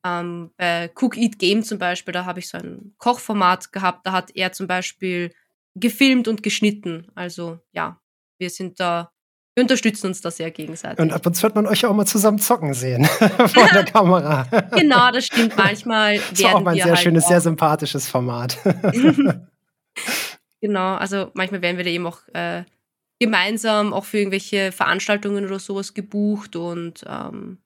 [0.04, 4.12] ähm, bei Cook Eat Game zum Beispiel, da habe ich so ein Kochformat gehabt, da
[4.12, 5.32] hat er zum Beispiel
[5.76, 7.12] gefilmt und geschnitten.
[7.14, 8.02] Also ja,
[8.40, 9.12] wir sind da,
[9.58, 11.00] wir unterstützen uns da sehr gegenseitig.
[11.00, 13.06] Und ab und zu wird man euch auch mal zusammen zocken sehen
[13.48, 14.44] vor der Kamera.
[14.76, 15.58] genau, das stimmt.
[15.58, 18.60] Manchmal Das war auch mal ein sehr halt schönes, auch, sehr sympathisches Format.
[20.62, 22.66] Genau, also manchmal werden wir da eben auch äh,
[23.20, 27.58] gemeinsam auch für irgendwelche Veranstaltungen oder sowas gebucht und ähm,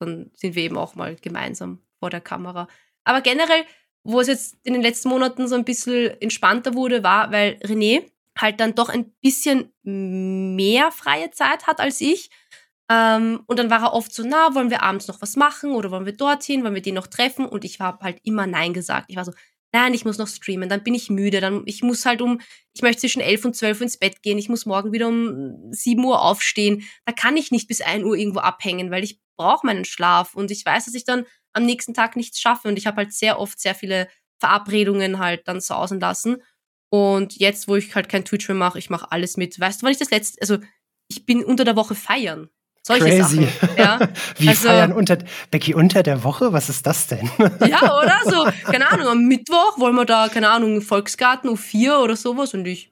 [0.00, 2.68] dann sind wir eben auch mal gemeinsam vor der Kamera.
[3.04, 3.64] Aber generell,
[4.02, 8.04] wo es jetzt in den letzten Monaten so ein bisschen entspannter wurde, war, weil René
[8.38, 12.30] halt dann doch ein bisschen mehr freie Zeit hat als ich.
[12.90, 15.90] Ähm, und dann war er oft so, na, wollen wir abends noch was machen oder
[15.90, 17.44] wollen wir dorthin, wollen wir den noch treffen?
[17.44, 19.06] Und ich habe halt immer Nein gesagt.
[19.10, 19.32] Ich war so,
[19.72, 22.40] nein, ich muss noch streamen, dann bin ich müde, dann ich muss halt um,
[22.72, 25.72] ich möchte zwischen 11 und 12 Uhr ins Bett gehen, ich muss morgen wieder um
[25.72, 26.84] 7 Uhr aufstehen.
[27.04, 30.50] Da kann ich nicht bis 1 Uhr irgendwo abhängen, weil ich brauche meinen Schlaf und
[30.50, 33.38] ich weiß, dass ich dann am nächsten Tag nichts schaffe und ich habe halt sehr
[33.38, 34.08] oft sehr viele
[34.40, 36.42] Verabredungen halt dann sausen lassen.
[36.90, 39.58] Und jetzt, wo ich halt kein Twitch mehr mache, ich mache alles mit.
[39.60, 40.58] Weißt du, wann ich das letzte, also
[41.08, 42.48] ich bin unter der Woche feiern.
[42.82, 43.46] Solche Crazy.
[43.60, 43.76] Sachen.
[43.76, 43.98] Ja.
[44.38, 45.18] Wie Also- feiern unter
[45.50, 46.52] Becky unter der Woche?
[46.54, 47.30] Was ist das denn?
[47.68, 48.20] Ja, oder?
[48.24, 52.66] So, keine Ahnung, am Mittwoch wollen wir da, keine Ahnung, Volksgarten U4 oder sowas und
[52.66, 52.90] ich,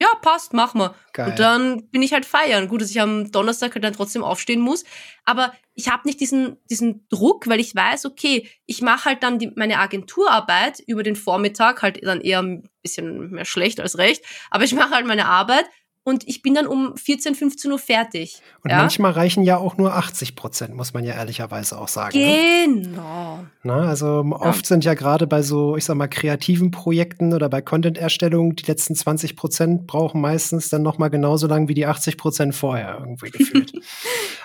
[0.00, 0.94] ja, passt, mach mal.
[1.12, 1.30] Geil.
[1.30, 2.68] Und dann bin ich halt feiern.
[2.68, 4.84] Gut, dass ich am Donnerstag halt dann trotzdem aufstehen muss.
[5.24, 9.40] Aber ich habe nicht diesen, diesen Druck, weil ich weiß, okay, ich mache halt dann
[9.40, 14.24] die, meine Agenturarbeit über den Vormittag, halt dann eher ein bisschen mehr schlecht als recht.
[14.50, 15.66] Aber ich mache halt meine Arbeit
[16.04, 18.40] und ich bin dann um 14, 15 Uhr fertig.
[18.64, 18.78] Und ja?
[18.78, 22.18] manchmal reichen ja auch nur 80 Prozent, muss man ja ehrlicherweise auch sagen.
[22.18, 22.64] Ne?
[22.64, 23.44] Genau.
[23.62, 27.60] Na, also oft sind ja gerade bei so, ich sag mal, kreativen Projekten oder bei
[27.60, 32.16] Content-Erstellung die letzten 20 Prozent brauchen meistens dann noch mal genauso lang wie die 80
[32.16, 33.72] Prozent vorher irgendwie gefühlt.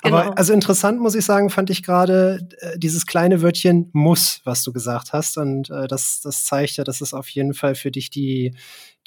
[0.03, 0.17] Genau.
[0.17, 4.61] Aber also interessant muss ich sagen, fand ich gerade äh, dieses kleine Wörtchen muss, was
[4.61, 5.37] du gesagt hast.
[5.37, 8.53] Und äh, das, das zeigt ja, dass es auf jeden Fall für dich die,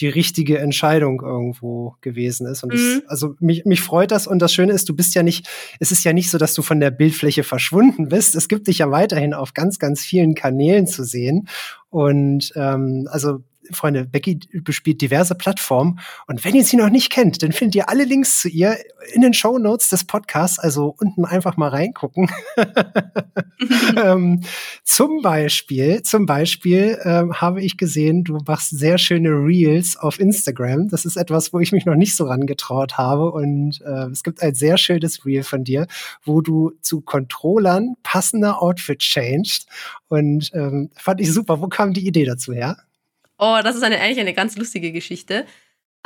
[0.00, 2.62] die richtige Entscheidung irgendwo gewesen ist.
[2.62, 3.00] Und Mhm.
[3.02, 4.26] das, also mich, mich freut das.
[4.26, 5.48] Und das Schöne ist, du bist ja nicht,
[5.80, 8.35] es ist ja nicht so, dass du von der Bildfläche verschwunden bist.
[8.35, 11.48] Es gibt dich ja weiterhin auf ganz, ganz vielen Kanälen zu sehen.
[11.88, 13.40] Und ähm, also
[13.72, 16.00] Freunde, Becky bespielt diverse Plattformen.
[16.26, 18.79] Und wenn ihr sie noch nicht kennt, dann findet ihr alle Links zu ihr
[19.12, 20.59] in den Show Notes des Podcasts.
[20.59, 22.31] Also unten einfach mal reingucken.
[23.96, 24.42] ähm,
[24.85, 30.88] zum Beispiel, zum Beispiel ähm, habe ich gesehen, du machst sehr schöne Reels auf Instagram.
[30.88, 33.31] Das ist etwas, wo ich mich noch nicht so rangetraut habe.
[33.33, 35.87] Und äh, es gibt ein sehr schönes Reel von dir,
[36.24, 39.66] wo du zu Controllern passende Outfit changed.
[40.09, 41.61] Und ähm, fand ich super.
[41.61, 42.76] Wo kam die Idee dazu her?
[43.38, 45.46] Oh, das ist eine, eigentlich eine ganz lustige Geschichte.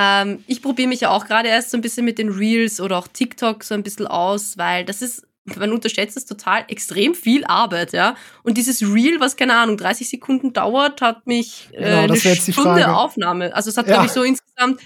[0.01, 2.99] Ähm, ich probiere mich ja auch gerade erst so ein bisschen mit den Reels oder
[2.99, 7.45] auch TikTok so ein bisschen aus, weil das ist, man unterschätzt es total, extrem viel
[7.45, 8.17] Arbeit, ja.
[8.43, 12.95] Und dieses Reel, was keine Ahnung, 30 Sekunden dauert, hat mich äh, genau, eine Stunde
[12.95, 13.55] Aufnahme.
[13.55, 13.95] Also es hat, ja.
[13.95, 14.81] glaube ich, so insgesamt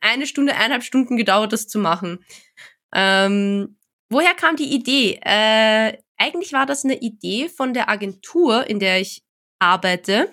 [0.00, 2.24] eine Stunde, eineinhalb Stunden gedauert, das zu machen.
[2.94, 3.76] Ähm,
[4.08, 5.18] woher kam die Idee?
[5.24, 9.24] Äh, eigentlich war das eine Idee von der Agentur, in der ich
[9.58, 10.32] arbeite.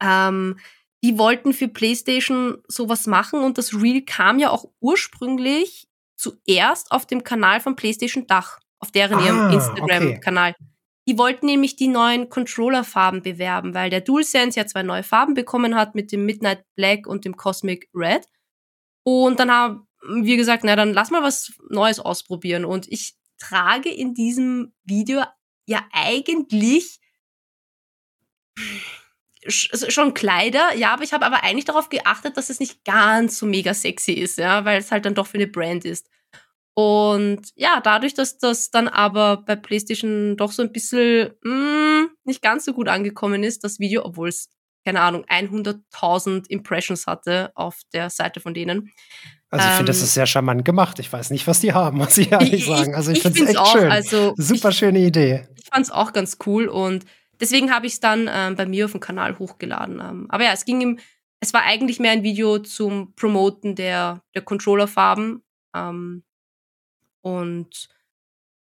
[0.00, 0.58] Ähm,
[1.02, 7.06] die wollten für PlayStation sowas machen und das Reel kam ja auch ursprünglich zuerst auf
[7.06, 10.52] dem Kanal von PlayStation Dach, auf deren ah, ihrem Instagram-Kanal.
[10.52, 10.64] Okay.
[11.06, 15.74] Die wollten nämlich die neuen Controller-Farben bewerben, weil der DualSense ja zwei neue Farben bekommen
[15.74, 18.26] hat mit dem Midnight Black und dem Cosmic Red.
[19.02, 19.86] Und dann haben
[20.22, 22.64] wir gesagt, na dann lass mal was Neues ausprobieren.
[22.64, 25.22] Und ich trage in diesem Video
[25.66, 27.00] ja eigentlich
[29.46, 33.46] schon Kleider, ja, aber ich habe aber eigentlich darauf geachtet, dass es nicht ganz so
[33.46, 36.08] mega sexy ist, ja, weil es halt dann doch für eine Brand ist.
[36.74, 42.08] Und ja, dadurch, dass das dann aber bei PlayStation doch so ein bisschen mh, mm,
[42.24, 44.48] nicht ganz so gut angekommen ist, das Video, obwohl es,
[44.84, 48.90] keine Ahnung, 100.000 Impressions hatte auf der Seite von denen.
[49.50, 50.98] Also ich finde, das ähm, ist sehr charmant gemacht.
[50.98, 52.94] Ich weiß nicht, was die haben, muss ich ehrlich sagen.
[52.96, 53.92] Also ich, ich finde es echt auch, schön.
[53.92, 55.46] Also Super ich, schöne Idee.
[55.56, 57.04] Ich fand es auch ganz cool und
[57.44, 60.00] Deswegen habe ich es dann ähm, bei mir auf dem Kanal hochgeladen.
[60.00, 60.98] Ähm, aber ja, es ging im,
[61.40, 65.42] es war eigentlich mehr ein Video zum Promoten der, der Controller-Farben.
[65.76, 66.24] Ähm,
[67.20, 67.90] und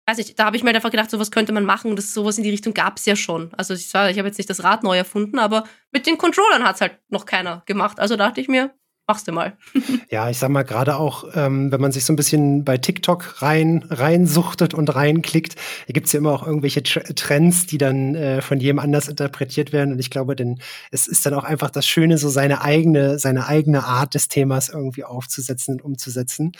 [0.08, 1.98] weiß ich, da habe ich mir einfach gedacht, sowas könnte man machen.
[1.98, 3.54] Das sowas in die Richtung gab es ja schon.
[3.56, 6.76] Also ich, ich habe jetzt nicht das Rad neu erfunden, aber mit den Controllern hat
[6.76, 8.00] es halt noch keiner gemacht.
[8.00, 8.74] Also dachte ich mir,
[9.12, 9.58] machst du mal.
[10.10, 13.42] ja, ich sag mal, gerade auch, ähm, wenn man sich so ein bisschen bei TikTok
[13.42, 15.56] rein, reinsuchtet und reinklickt,
[15.88, 19.92] da gibt's ja immer auch irgendwelche Trends, die dann äh, von jedem anders interpretiert werden.
[19.92, 20.60] Und ich glaube, denn
[20.92, 24.70] es ist dann auch einfach das Schöne, so seine eigene, seine eigene Art des Themas
[24.70, 26.54] irgendwie aufzusetzen und umzusetzen.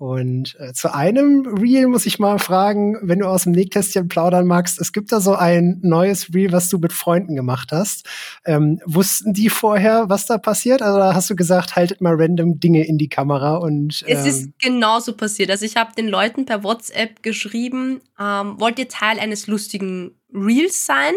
[0.00, 4.46] Und äh, zu einem Reel muss ich mal fragen, wenn du aus dem Nähkästchen plaudern
[4.46, 8.08] magst, es gibt da so ein neues Reel, was du mit Freunden gemacht hast.
[8.46, 10.80] Ähm, wussten die vorher, was da passiert?
[10.80, 14.44] Also hast du gesagt, haltet mal random Dinge in die Kamera und ähm Es ist
[14.44, 15.50] ähm, genauso passiert.
[15.50, 20.86] Also ich habe den Leuten per WhatsApp geschrieben, ähm, wollt ihr Teil eines lustigen Reels
[20.86, 21.12] sein?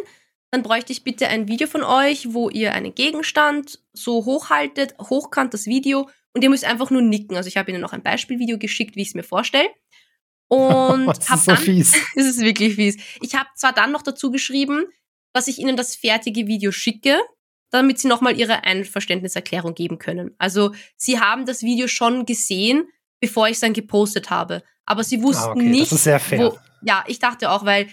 [0.52, 5.54] Dann bräuchte ich bitte ein Video von euch, wo ihr einen Gegenstand so hochhaltet, hochkant
[5.54, 7.36] das Video und ihr müsst einfach nur nicken.
[7.38, 9.69] Also ich habe ihnen noch ein Beispielvideo geschickt, wie ich es mir vorstelle.
[10.48, 11.93] Und das hab ist so dann, fies.
[12.15, 12.98] das ist wirklich fies.
[13.22, 14.86] Ich habe zwar dann noch dazu geschrieben,
[15.34, 17.19] dass ich ihnen das fertige Video schicke,
[17.72, 20.36] damit sie nochmal ihre Einverständniserklärung geben können.
[20.38, 22.88] Also sie haben das Video schon gesehen,
[23.19, 24.63] bevor ich es dann gepostet habe.
[24.86, 25.63] Aber sie wussten ah, okay.
[25.63, 25.91] nicht.
[25.91, 26.52] Das ist sehr fair.
[26.52, 27.88] Wo, ja, ich dachte auch, weil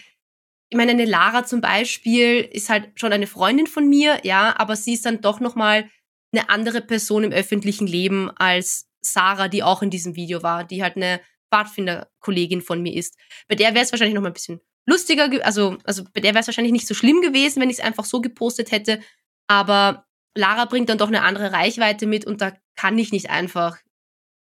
[0.70, 4.76] ich meine, eine Lara zum Beispiel ist halt schon eine Freundin von mir, ja, aber
[4.76, 5.88] sie ist dann doch nochmal
[6.32, 10.82] eine andere Person im öffentlichen Leben als Sarah, die auch in diesem Video war, die
[10.82, 11.20] halt eine
[11.52, 13.16] Pfadfinder-Kollegin von mir ist.
[13.48, 16.40] Bei der wäre es wahrscheinlich noch mal ein bisschen lustiger, also, also bei der wäre
[16.40, 19.00] es wahrscheinlich nicht so schlimm gewesen, wenn ich es einfach so gepostet hätte.
[19.46, 23.78] Aber Lara bringt dann doch eine andere Reichweite mit und da kann ich nicht einfach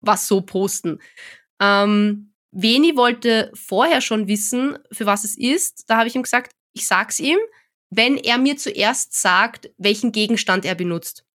[0.02, 1.00] was so posten.
[1.60, 5.84] Ähm, Veni wollte vorher schon wissen, für was es ist.
[5.88, 7.38] Da habe ich ihm gesagt, ich sag's ihm,
[7.90, 11.27] wenn er mir zuerst sagt, welchen Gegenstand er benutzt.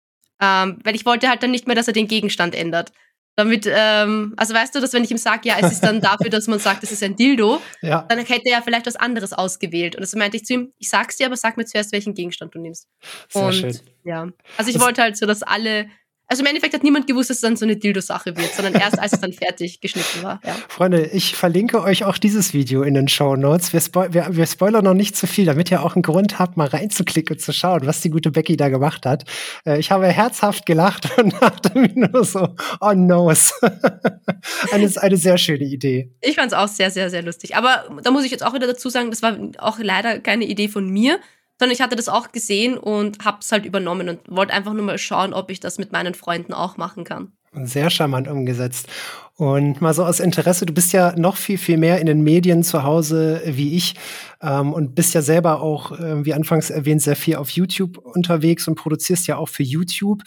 [0.42, 2.92] Ähm, weil ich wollte halt dann nicht mehr, dass er den Gegenstand ändert.
[3.36, 6.28] Damit, ähm, also weißt du, dass wenn ich ihm sage, ja, es ist dann dafür,
[6.28, 8.04] dass man sagt, es ist ein Dildo, ja.
[8.08, 9.94] dann hätte er vielleicht was anderes ausgewählt.
[9.94, 12.54] Und das meinte ich zu ihm, ich sag's dir, aber sag mir zuerst, welchen Gegenstand
[12.54, 12.88] du nimmst.
[13.30, 13.78] Sehr und schön.
[14.04, 14.28] ja.
[14.58, 15.88] Also ich das wollte halt so, dass alle
[16.32, 18.98] also im Endeffekt hat niemand gewusst, dass es dann so eine Dildo-Sache wird, sondern erst
[18.98, 20.40] als es dann fertig geschnitten war.
[20.46, 20.56] Ja.
[20.66, 23.74] Freunde, ich verlinke euch auch dieses Video in den Show Notes.
[23.74, 26.56] Wir, spo wir, wir, spoilern noch nicht zu viel, damit ihr auch einen Grund habt,
[26.56, 29.24] mal reinzuklicken und zu schauen, was die gute Becky da gemacht hat.
[29.66, 32.48] Äh, ich habe herzhaft gelacht und dachte mir nur so,
[32.80, 33.28] oh no.
[34.72, 36.12] eine, eine sehr schöne Idee.
[36.22, 37.56] Ich fand es auch sehr, sehr, sehr lustig.
[37.56, 40.68] Aber da muss ich jetzt auch wieder dazu sagen, das war auch leider keine Idee
[40.68, 41.20] von mir,
[41.62, 44.82] sondern ich hatte das auch gesehen und habe es halt übernommen und wollte einfach nur
[44.82, 47.30] mal schauen, ob ich das mit meinen Freunden auch machen kann.
[47.52, 48.88] Sehr charmant umgesetzt.
[49.36, 52.64] Und mal so aus Interesse, du bist ja noch viel, viel mehr in den Medien
[52.64, 53.94] zu Hause wie ich
[54.40, 58.66] ähm, und bist ja selber auch, äh, wie anfangs erwähnt, sehr viel auf YouTube unterwegs
[58.66, 60.22] und produzierst ja auch für YouTube.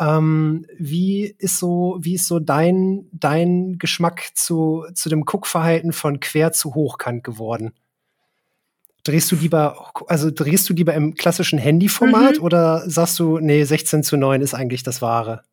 [0.00, 6.18] Ähm, wie ist so, wie ist so dein, dein Geschmack zu, zu dem Guckverhalten von
[6.18, 7.74] quer zu hochkant geworden?
[9.04, 12.42] Drehst du lieber, also drehst du lieber im klassischen Handyformat mhm.
[12.42, 15.44] oder sagst du, nee, 16 zu 9 ist eigentlich das Wahre?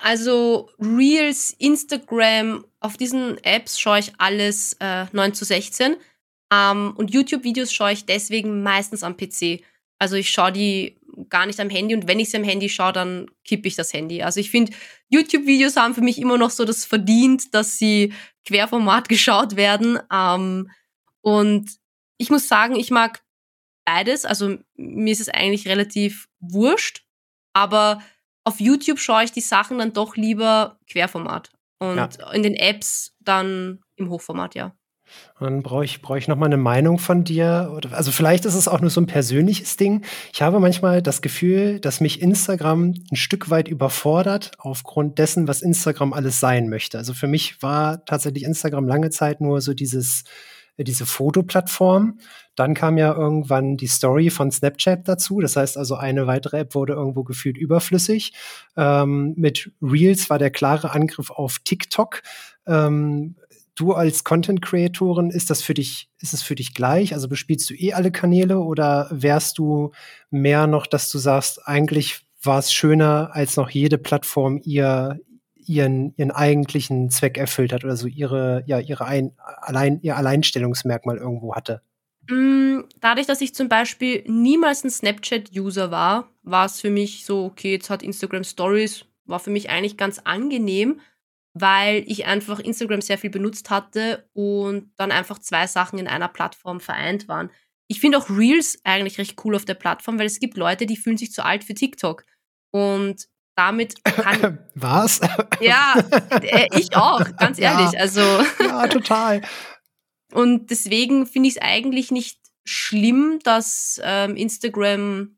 [0.00, 5.96] Also Reels, Instagram, auf diesen Apps schaue ich alles äh, 9 zu 16.
[6.52, 9.62] Ähm, und YouTube-Videos schaue ich deswegen meistens am PC.
[9.98, 12.92] Also ich schaue die gar nicht am Handy und wenn ich sie am Handy schaue,
[12.92, 14.22] dann kippe ich das Handy.
[14.22, 14.72] Also ich finde,
[15.08, 18.12] YouTube-Videos haben für mich immer noch so das verdient, dass sie
[18.46, 19.98] querformat geschaut werden.
[20.12, 20.70] Ähm,
[21.20, 21.70] und
[22.18, 23.22] ich muss sagen, ich mag
[23.84, 24.24] beides.
[24.24, 27.04] Also mir ist es eigentlich relativ wurscht.
[27.54, 28.02] Aber
[28.44, 31.50] auf YouTube schaue ich die Sachen dann doch lieber Querformat.
[31.78, 32.32] Und ja.
[32.32, 34.74] in den Apps dann im Hochformat, ja.
[35.38, 37.78] Dann brauche ich, brauch ich noch mal eine Meinung von dir.
[37.90, 40.04] Also vielleicht ist es auch nur so ein persönliches Ding.
[40.32, 45.60] Ich habe manchmal das Gefühl, dass mich Instagram ein Stück weit überfordert aufgrund dessen, was
[45.60, 46.98] Instagram alles sein möchte.
[46.98, 50.24] Also für mich war tatsächlich Instagram lange Zeit nur so dieses
[50.84, 52.18] diese Fotoplattform.
[52.54, 55.40] Dann kam ja irgendwann die Story von Snapchat dazu.
[55.40, 58.32] Das heißt also, eine weitere App wurde irgendwo gefühlt überflüssig.
[58.76, 62.22] Ähm, mit Reels war der klare Angriff auf TikTok.
[62.66, 63.36] Ähm,
[63.74, 67.14] du als Content-Creatorin, ist das für dich, ist es für dich gleich?
[67.14, 69.92] Also bespielst du eh alle Kanäle oder wärst du
[70.30, 75.18] mehr noch, dass du sagst, eigentlich war es schöner, als noch jede Plattform ihr,
[75.66, 81.16] ihren, ihren eigentlichen Zweck erfüllt hat oder so ihre, ja, ihre ein, allein, ihr Alleinstellungsmerkmal
[81.16, 81.82] irgendwo hatte?
[82.28, 87.44] Mm, dadurch, dass ich zum Beispiel niemals ein Snapchat-User war, war es für mich so,
[87.46, 91.00] okay, jetzt hat Instagram Stories, war für mich eigentlich ganz angenehm,
[91.54, 96.28] weil ich einfach Instagram sehr viel benutzt hatte und dann einfach zwei Sachen in einer
[96.28, 97.50] Plattform vereint waren.
[97.88, 100.96] Ich finde auch Reels eigentlich recht cool auf der Plattform, weil es gibt Leute, die
[100.96, 102.24] fühlen sich zu alt für TikTok.
[102.70, 104.58] Und damit kann.
[104.74, 105.20] Was?
[105.60, 105.94] Ja,
[106.40, 107.92] äh, ich auch, ganz ehrlich.
[107.92, 108.20] Ja, also.
[108.60, 109.42] Ja, total.
[110.32, 115.36] Und deswegen finde ich es eigentlich nicht schlimm, dass ähm, Instagram,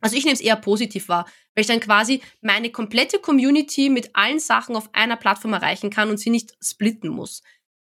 [0.00, 4.14] also ich nehme es eher positiv wahr, weil ich dann quasi meine komplette Community mit
[4.14, 7.42] allen Sachen auf einer Plattform erreichen kann und sie nicht splitten muss.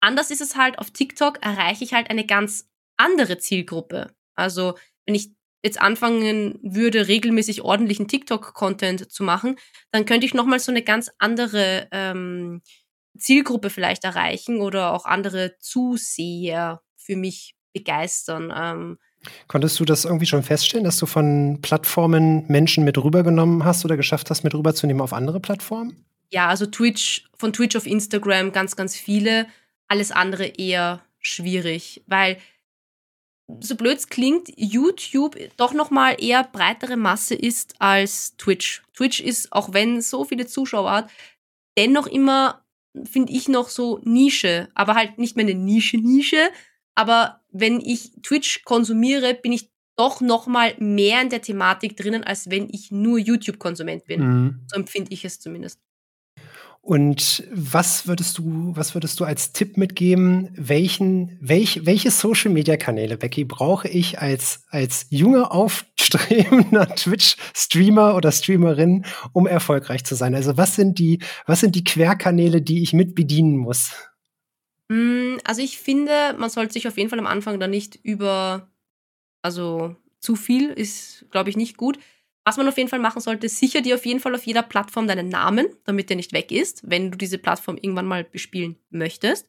[0.00, 4.14] Anders ist es halt, auf TikTok erreiche ich halt eine ganz andere Zielgruppe.
[4.34, 9.56] Also wenn ich jetzt anfangen würde, regelmäßig ordentlichen TikTok-Content zu machen,
[9.90, 12.62] dann könnte ich nochmal so eine ganz andere ähm,
[13.18, 18.52] Zielgruppe vielleicht erreichen oder auch andere Zuseher für mich begeistern.
[18.56, 18.98] Ähm,
[19.48, 23.96] Konntest du das irgendwie schon feststellen, dass du von Plattformen Menschen mit rübergenommen hast oder
[23.96, 26.04] geschafft hast, mit rüberzunehmen auf andere Plattformen?
[26.30, 29.46] Ja, also Twitch, von Twitch auf Instagram ganz, ganz viele.
[29.88, 32.38] Alles andere eher schwierig, weil
[33.60, 38.82] so blöd es klingt, YouTube doch noch mal eher breitere Masse ist als Twitch.
[38.94, 41.10] Twitch ist, auch wenn so viele Zuschauer hat,
[41.76, 42.64] dennoch immer,
[43.04, 44.68] finde ich, noch so Nische.
[44.74, 46.50] Aber halt nicht mehr eine Nische-Nische.
[46.94, 52.24] Aber wenn ich Twitch konsumiere, bin ich doch noch mal mehr in der Thematik drinnen,
[52.24, 54.20] als wenn ich nur YouTube-Konsument bin.
[54.20, 54.60] Mhm.
[54.66, 55.80] So empfinde ich es zumindest.
[56.82, 60.48] Und was würdest du, was würdest du als Tipp mitgeben?
[60.54, 68.32] Welchen, welch, welche Social Media Kanäle, Becky, brauche ich als, als junger, aufstrebender Twitch-Streamer oder
[68.32, 70.34] Streamerin, um erfolgreich zu sein?
[70.34, 73.92] Also was sind die, was sind die Querkanäle, die ich mit bedienen muss?
[74.88, 78.70] Mm, also ich finde, man sollte sich auf jeden Fall am Anfang da nicht über,
[79.42, 81.98] also zu viel ist, glaube ich, nicht gut
[82.44, 85.06] was man auf jeden Fall machen sollte, sicher dir auf jeden Fall auf jeder Plattform
[85.06, 89.46] deinen Namen, damit der nicht weg ist, wenn du diese Plattform irgendwann mal bespielen möchtest.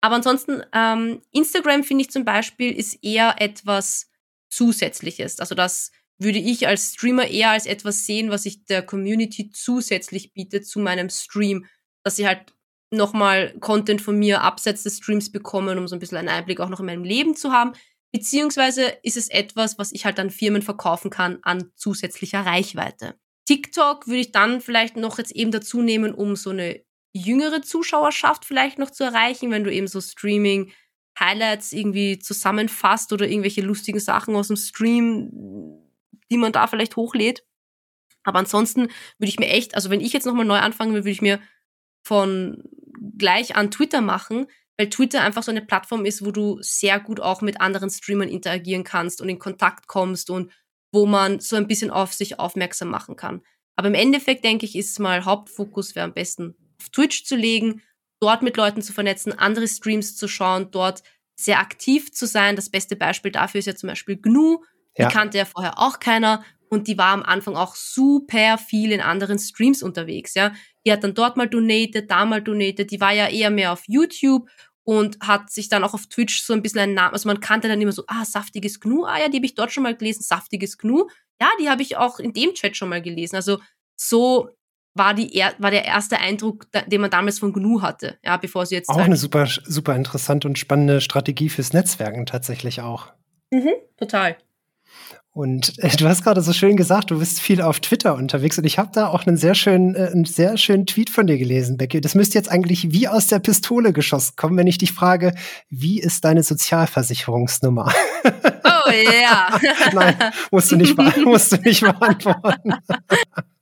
[0.00, 4.10] Aber ansonsten, ähm, Instagram finde ich zum Beispiel ist eher etwas
[4.50, 5.40] Zusätzliches.
[5.40, 10.32] Also das würde ich als Streamer eher als etwas sehen, was ich der Community zusätzlich
[10.32, 11.66] bietet zu meinem Stream,
[12.02, 12.52] dass sie halt
[12.90, 16.68] nochmal Content von mir abseits des Streams bekommen, um so ein bisschen einen Einblick auch
[16.68, 17.72] noch in meinem Leben zu haben.
[18.14, 23.18] Beziehungsweise ist es etwas, was ich halt an Firmen verkaufen kann an zusätzlicher Reichweite.
[23.44, 26.80] TikTok würde ich dann vielleicht noch jetzt eben dazu nehmen, um so eine
[27.12, 30.70] jüngere Zuschauerschaft vielleicht noch zu erreichen, wenn du eben so Streaming
[31.18, 35.30] Highlights irgendwie zusammenfasst oder irgendwelche lustigen Sachen aus dem Stream,
[36.30, 37.44] die man da vielleicht hochlädt.
[38.22, 38.82] Aber ansonsten
[39.18, 41.40] würde ich mir echt, also wenn ich jetzt nochmal neu anfangen würde, würde ich mir
[42.04, 42.62] von
[43.18, 44.46] gleich an Twitter machen,
[44.76, 48.28] weil Twitter einfach so eine Plattform ist, wo du sehr gut auch mit anderen Streamern
[48.28, 50.50] interagieren kannst und in Kontakt kommst und
[50.92, 53.42] wo man so ein bisschen auf sich aufmerksam machen kann.
[53.76, 57.82] Aber im Endeffekt denke ich, ist mal Hauptfokus wäre am besten auf Twitch zu legen,
[58.20, 61.02] dort mit Leuten zu vernetzen, andere Streams zu schauen, dort
[61.36, 62.56] sehr aktiv zu sein.
[62.56, 64.62] Das beste Beispiel dafür ist ja zum Beispiel GNU.
[64.96, 65.08] Ja.
[65.08, 69.00] Die kannte ja vorher auch keiner und die war am Anfang auch super viel in
[69.00, 70.52] anderen Streams unterwegs, ja.
[70.86, 73.82] Die hat dann dort mal donated, da mal donated, die war ja eher mehr auf
[73.86, 74.48] YouTube
[74.84, 77.68] und hat sich dann auch auf Twitch so ein bisschen einen Namen, also man kannte
[77.68, 80.22] dann immer so, ah, saftiges Gnu, ah ja, die habe ich dort schon mal gelesen,
[80.22, 81.06] saftiges Gnu.
[81.40, 83.36] Ja, die habe ich auch in dem Chat schon mal gelesen.
[83.36, 83.58] Also
[83.96, 84.50] so
[84.94, 88.64] war, die er war der erste Eindruck, den man damals von GNU hatte, ja, bevor
[88.66, 88.88] sie jetzt.
[88.88, 93.12] Auch eine super, super interessante und spannende Strategie fürs Netzwerken tatsächlich auch.
[93.50, 94.36] Mhm, total.
[95.34, 98.64] Und äh, du hast gerade so schön gesagt, du bist viel auf Twitter unterwegs und
[98.64, 101.76] ich habe da auch einen sehr schönen, äh, einen sehr schönen Tweet von dir gelesen,
[101.76, 102.00] Becky.
[102.00, 105.34] Das müsste jetzt eigentlich wie aus der Pistole geschossen kommen, wenn ich dich frage,
[105.68, 107.92] wie ist deine Sozialversicherungsnummer?
[108.24, 109.58] Oh ja.
[109.92, 110.16] Nein,
[110.52, 112.74] musst du nicht, musst du nicht beantworten.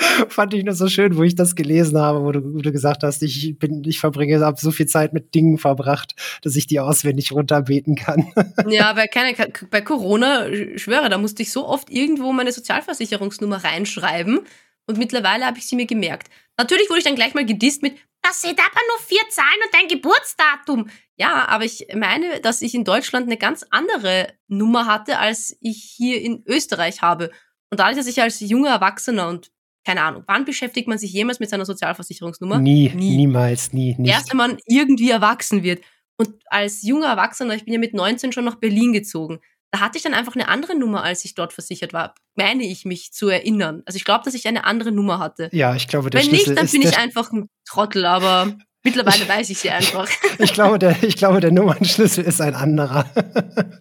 [0.28, 3.02] Fand ich nur so schön, wo ich das gelesen habe, wo du, wo du gesagt
[3.02, 6.80] hast, ich bin, ich verbringe, habe so viel Zeit mit Dingen verbracht, dass ich die
[6.80, 8.32] auswendig runterbeten kann.
[8.68, 9.34] Ja, bei, keine,
[9.70, 14.40] bei Corona, ich schwöre, da musste ich so oft irgendwo meine Sozialversicherungsnummer reinschreiben
[14.86, 16.28] und mittlerweile habe ich sie mir gemerkt.
[16.56, 19.74] Natürlich wurde ich dann gleich mal gedisst mit, das sind aber nur vier Zahlen und
[19.74, 20.90] dein Geburtsdatum.
[21.16, 25.82] Ja, aber ich meine, dass ich in Deutschland eine ganz andere Nummer hatte, als ich
[25.96, 27.30] hier in Österreich habe.
[27.70, 29.50] Und dadurch, dass ich als junger Erwachsener und
[29.90, 32.58] keine Ahnung, wann beschäftigt man sich jemals mit seiner Sozialversicherungsnummer?
[32.58, 33.16] Nie, nie.
[33.16, 33.96] niemals, nie.
[33.98, 34.12] Nicht.
[34.12, 35.82] Erst wenn man irgendwie erwachsen wird.
[36.16, 39.40] Und als junger Erwachsener, ich bin ja mit 19 schon nach Berlin gezogen,
[39.72, 42.84] da hatte ich dann einfach eine andere Nummer, als ich dort versichert war, meine ich
[42.84, 43.82] mich zu erinnern.
[43.84, 45.48] Also ich glaube, dass ich eine andere Nummer hatte.
[45.50, 49.28] Ja, ich glaube, der Wenn Schlüssel nicht, dann bin ich einfach ein Trottel, aber mittlerweile
[49.28, 50.08] weiß ich sie einfach.
[50.38, 53.06] ich glaube, der, ich glaube, der Nummernschlüssel ist ein anderer.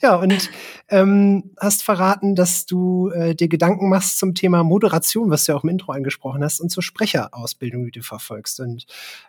[0.00, 0.48] ja, und
[0.92, 5.58] ähm, hast verraten, dass du äh, dir Gedanken machst zum Thema Moderation, was du ja
[5.58, 8.60] auch im Intro angesprochen hast, und zur Sprecherausbildung, die du verfolgst.
[8.60, 8.84] Und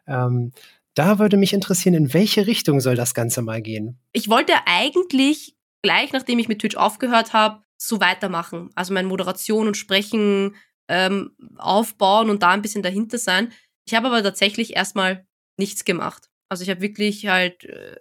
[0.06, 0.52] ähm,
[0.94, 3.98] da würde mich interessieren, in welche Richtung soll das Ganze mal gehen?
[4.12, 8.70] Ich wollte eigentlich gleich, nachdem ich mit Twitch aufgehört habe, so weitermachen.
[8.76, 10.56] Also meine Moderation und Sprechen
[10.90, 13.54] ähm, aufbauen und da ein bisschen dahinter sein.
[13.86, 15.26] Ich habe aber tatsächlich erstmal
[15.58, 16.30] nichts gemacht.
[16.50, 17.96] Also ich habe wirklich halt äh,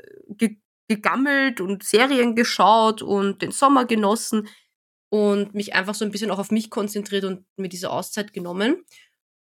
[0.96, 4.48] gegammelt und Serien geschaut und den Sommer genossen
[5.10, 8.84] und mich einfach so ein bisschen auch auf mich konzentriert und mir diese Auszeit genommen.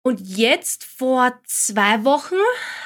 [0.03, 2.35] Und jetzt vor zwei Wochen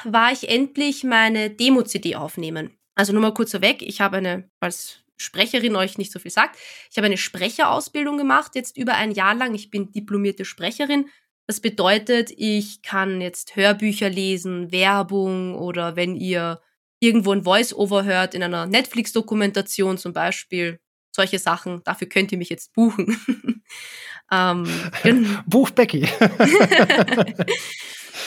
[0.04, 2.76] war ich endlich meine Demo-CD aufnehmen.
[2.94, 6.58] Also nur mal kurz vorweg, ich habe eine, als Sprecherin euch nicht so viel sagt,
[6.90, 9.54] ich habe eine Sprecherausbildung gemacht, jetzt über ein Jahr lang.
[9.54, 11.08] Ich bin diplomierte Sprecherin.
[11.46, 16.60] Das bedeutet, ich kann jetzt Hörbücher lesen, Werbung oder wenn ihr
[17.02, 20.78] irgendwo ein Voice-Over hört, in einer Netflix-Dokumentation zum Beispiel,
[21.10, 23.20] solche Sachen, dafür könnt ihr mich jetzt buchen.
[24.32, 24.64] ähm,
[25.46, 26.08] Buch Becky.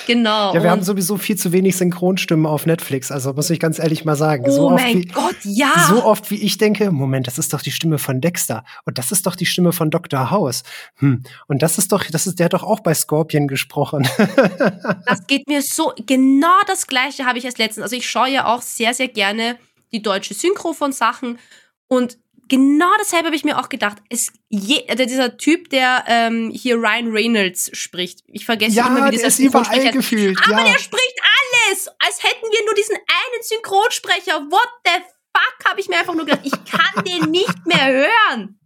[0.05, 0.53] Genau.
[0.53, 3.11] Ja, wir haben sowieso viel zu wenig Synchronstimmen auf Netflix.
[3.11, 4.45] Also muss ich ganz ehrlich mal sagen.
[4.47, 5.87] Oh so mein wie, Gott, ja.
[5.89, 8.63] So oft wie ich denke, Moment, das ist doch die Stimme von Dexter.
[8.85, 10.31] Und das ist doch die Stimme von Dr.
[10.31, 10.63] House.
[10.97, 11.23] Hm.
[11.47, 14.07] Und das ist doch, das ist, der hat doch auch bei Scorpion gesprochen.
[15.05, 17.83] das geht mir so, genau das Gleiche habe ich als letztens.
[17.83, 19.57] Also ich schaue ja auch sehr, sehr gerne
[19.91, 21.39] die deutsche Synchro von Sachen.
[21.87, 22.17] Und
[22.47, 23.97] genau dasselbe habe ich mir auch gedacht.
[24.09, 28.23] Es je, also dieser Typ, der ähm, hier Ryan Reynolds spricht.
[28.27, 30.39] Ich vergesse ja, immer, wie dieser Synchronsprecher gefühlt.
[30.45, 30.73] Aber ja.
[30.73, 31.19] der spricht
[31.69, 34.41] alles, als hätten wir nur diesen einen Synchronsprecher.
[34.49, 35.01] What the
[35.35, 36.45] fuck, habe ich mir einfach nur gedacht.
[36.45, 38.59] Ich kann den nicht mehr hören.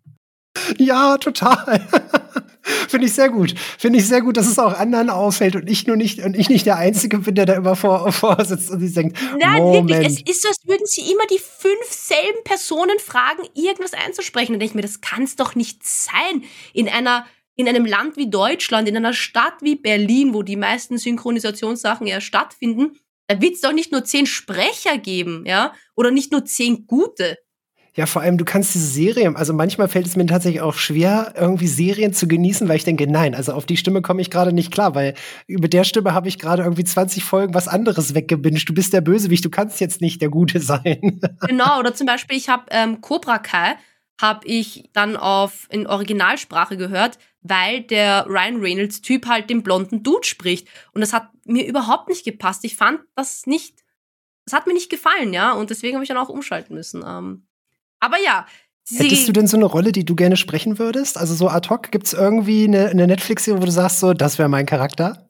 [0.77, 1.87] Ja, total.
[2.87, 3.53] Finde ich sehr gut.
[3.77, 6.49] Finde ich sehr gut, dass es auch anderen auffällt und ich nur nicht und ich
[6.49, 9.89] nicht der Einzige bin, der da immer vor, vor sitzt und sich denkt, Nein, Moment.
[9.89, 14.53] wirklich, es ist so, als würden sie immer die fünf selben Personen fragen, irgendwas einzusprechen.
[14.53, 16.43] Und denke ich mir, das kann es doch nicht sein.
[16.73, 20.97] In einer in einem Land wie Deutschland, in einer Stadt wie Berlin, wo die meisten
[20.97, 22.97] Synchronisationssachen ja stattfinden,
[23.27, 27.37] da wird es doch nicht nur zehn Sprecher geben, ja, oder nicht nur zehn gute.
[27.99, 31.33] Ja, vor allem, du kannst diese Serie, also manchmal fällt es mir tatsächlich auch schwer,
[31.35, 34.53] irgendwie Serien zu genießen, weil ich denke, nein, also auf die Stimme komme ich gerade
[34.53, 35.15] nicht klar, weil
[35.47, 38.69] über der Stimme habe ich gerade irgendwie 20 Folgen was anderes weggebinged.
[38.69, 41.19] Du bist der Bösewicht, du kannst jetzt nicht der Gute sein.
[41.45, 43.75] Genau, oder zum Beispiel, ich habe ähm, Cobra Kai,
[44.21, 50.03] habe ich dann auf in Originalsprache gehört, weil der Ryan Reynolds Typ halt den blonden
[50.03, 50.69] Dude spricht.
[50.93, 52.63] Und das hat mir überhaupt nicht gepasst.
[52.63, 53.83] Ich fand das nicht,
[54.45, 55.51] das hat mir nicht gefallen, ja.
[55.51, 57.03] Und deswegen habe ich dann auch umschalten müssen.
[57.05, 57.43] Ähm,
[57.99, 58.45] aber ja.
[58.91, 61.17] Hättest du denn so eine Rolle, die du gerne sprechen würdest?
[61.17, 64.39] Also so ad hoc, gibt es irgendwie eine, eine Netflix-Serie, wo du sagst, so, das
[64.39, 65.29] wäre mein Charakter?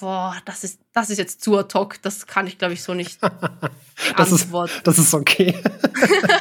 [0.00, 2.02] Boah, das ist, das ist jetzt zu ad hoc.
[2.02, 3.22] Das kann ich, glaube ich, so nicht
[4.16, 4.72] das antworten.
[4.78, 5.54] Ist, das ist okay.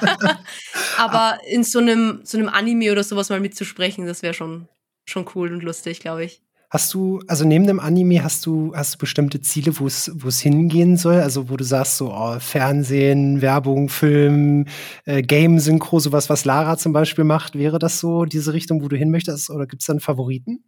[0.98, 4.68] Aber in so einem, so einem Anime oder sowas mal mitzusprechen, das wäre schon
[5.10, 6.42] schon cool und lustig, glaube ich.
[6.72, 10.28] Hast du, also neben dem Anime, hast du, hast du bestimmte Ziele, wo es, wo
[10.28, 11.16] es hingehen soll?
[11.16, 14.66] Also wo du sagst, so oh, Fernsehen, Werbung, Film,
[15.06, 18.96] äh, Game-Synchro, sowas, was Lara zum Beispiel macht, wäre das so diese Richtung, wo du
[18.96, 19.50] hin möchtest?
[19.50, 20.64] Oder gibt es dann Favoriten?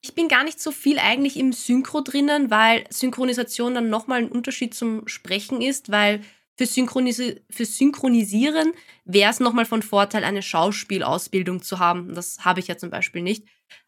[0.00, 4.32] Ich bin gar nicht so viel eigentlich im Synchro drinnen, weil Synchronisation dann nochmal ein
[4.32, 6.22] Unterschied zum Sprechen ist, weil
[6.56, 8.72] für, Synchronisi für Synchronisieren
[9.04, 12.14] wäre es nochmal von Vorteil, eine Schauspielausbildung zu haben.
[12.14, 13.46] Das habe ich ja zum Beispiel nicht.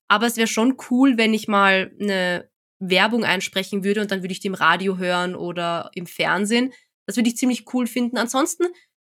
[0.08, 4.32] Aber es wäre schon cool, wenn ich mal eine Werbung einsprechen würde und dann würde
[4.32, 6.72] ich die im Radio hören oder im Fernsehen.
[7.06, 8.18] Das würde ich ziemlich cool finden.
[8.18, 8.64] Ansonsten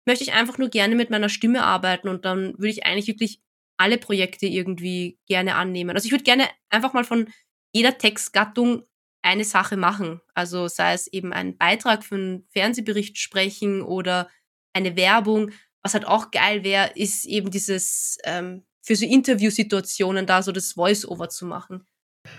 [0.05, 3.41] möchte ich einfach nur gerne mit meiner Stimme arbeiten und dann würde ich eigentlich wirklich
[3.77, 5.95] alle Projekte irgendwie gerne annehmen.
[5.95, 7.27] Also ich würde gerne einfach mal von
[7.73, 8.83] jeder Textgattung
[9.21, 10.21] eine Sache machen.
[10.33, 14.29] Also sei es eben einen Beitrag für einen Fernsehbericht sprechen oder
[14.73, 15.51] eine Werbung.
[15.81, 20.73] Was halt auch geil wäre, ist eben dieses ähm, für so Interviewsituationen da so das
[20.73, 21.86] Voice-Over zu machen.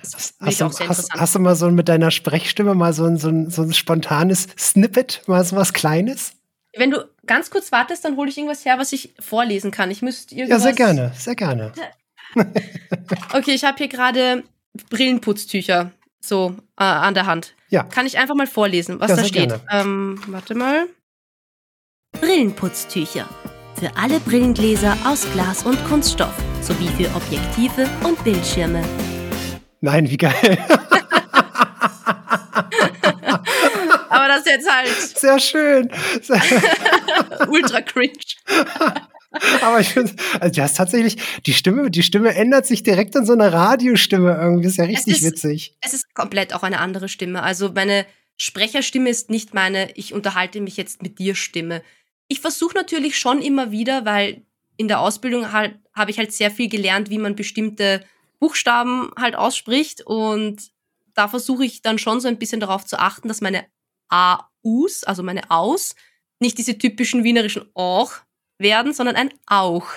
[0.02, 3.28] Hast, hast, du, hast, hast, du, mal so mit deiner Sprechstimme mal so ein, so
[3.28, 6.32] ein, so ein spontanes Snippet, mal so was Kleines?
[6.76, 9.90] Wenn du ganz kurz wartest, dann hole ich irgendwas her, was ich vorlesen kann.
[9.90, 10.62] Ich müsste irgendwas.
[10.62, 11.72] Ja, sehr gerne, sehr gerne.
[13.32, 14.44] okay, ich habe hier gerade
[14.90, 17.54] Brillenputztücher so äh, an der Hand.
[17.68, 17.84] Ja.
[17.84, 19.60] Kann ich einfach mal vorlesen, was ja, da steht?
[19.70, 20.86] Ähm, warte mal.
[22.20, 23.28] Brillenputztücher.
[23.78, 28.82] Für alle Brillengläser aus Glas und Kunststoff sowie für Objektive und Bildschirme.
[29.82, 30.58] Nein, wie geil.
[34.08, 34.88] Aber das ist jetzt halt.
[34.88, 35.90] Sehr schön.
[37.48, 38.14] Ultra cringe.
[39.60, 43.26] Aber ich finde, also du hast tatsächlich, die Stimme, die Stimme ändert sich direkt in
[43.26, 44.62] so eine Radiostimme irgendwie.
[44.62, 45.76] Das ist ja richtig es ist, witzig.
[45.82, 47.42] Es ist komplett auch eine andere Stimme.
[47.42, 48.06] Also meine
[48.38, 51.82] Sprecherstimme ist nicht meine, ich unterhalte mich jetzt mit dir Stimme
[52.28, 54.42] ich versuche natürlich schon immer wieder, weil
[54.76, 58.04] in der Ausbildung halt, habe ich halt sehr viel gelernt, wie man bestimmte
[58.38, 60.70] Buchstaben halt ausspricht und
[61.14, 63.64] da versuche ich dann schon so ein bisschen darauf zu achten, dass meine
[64.08, 65.94] AUs, also meine Aus,
[66.38, 68.12] nicht diese typischen wienerischen Och
[68.58, 69.86] werden, sondern ein Auch.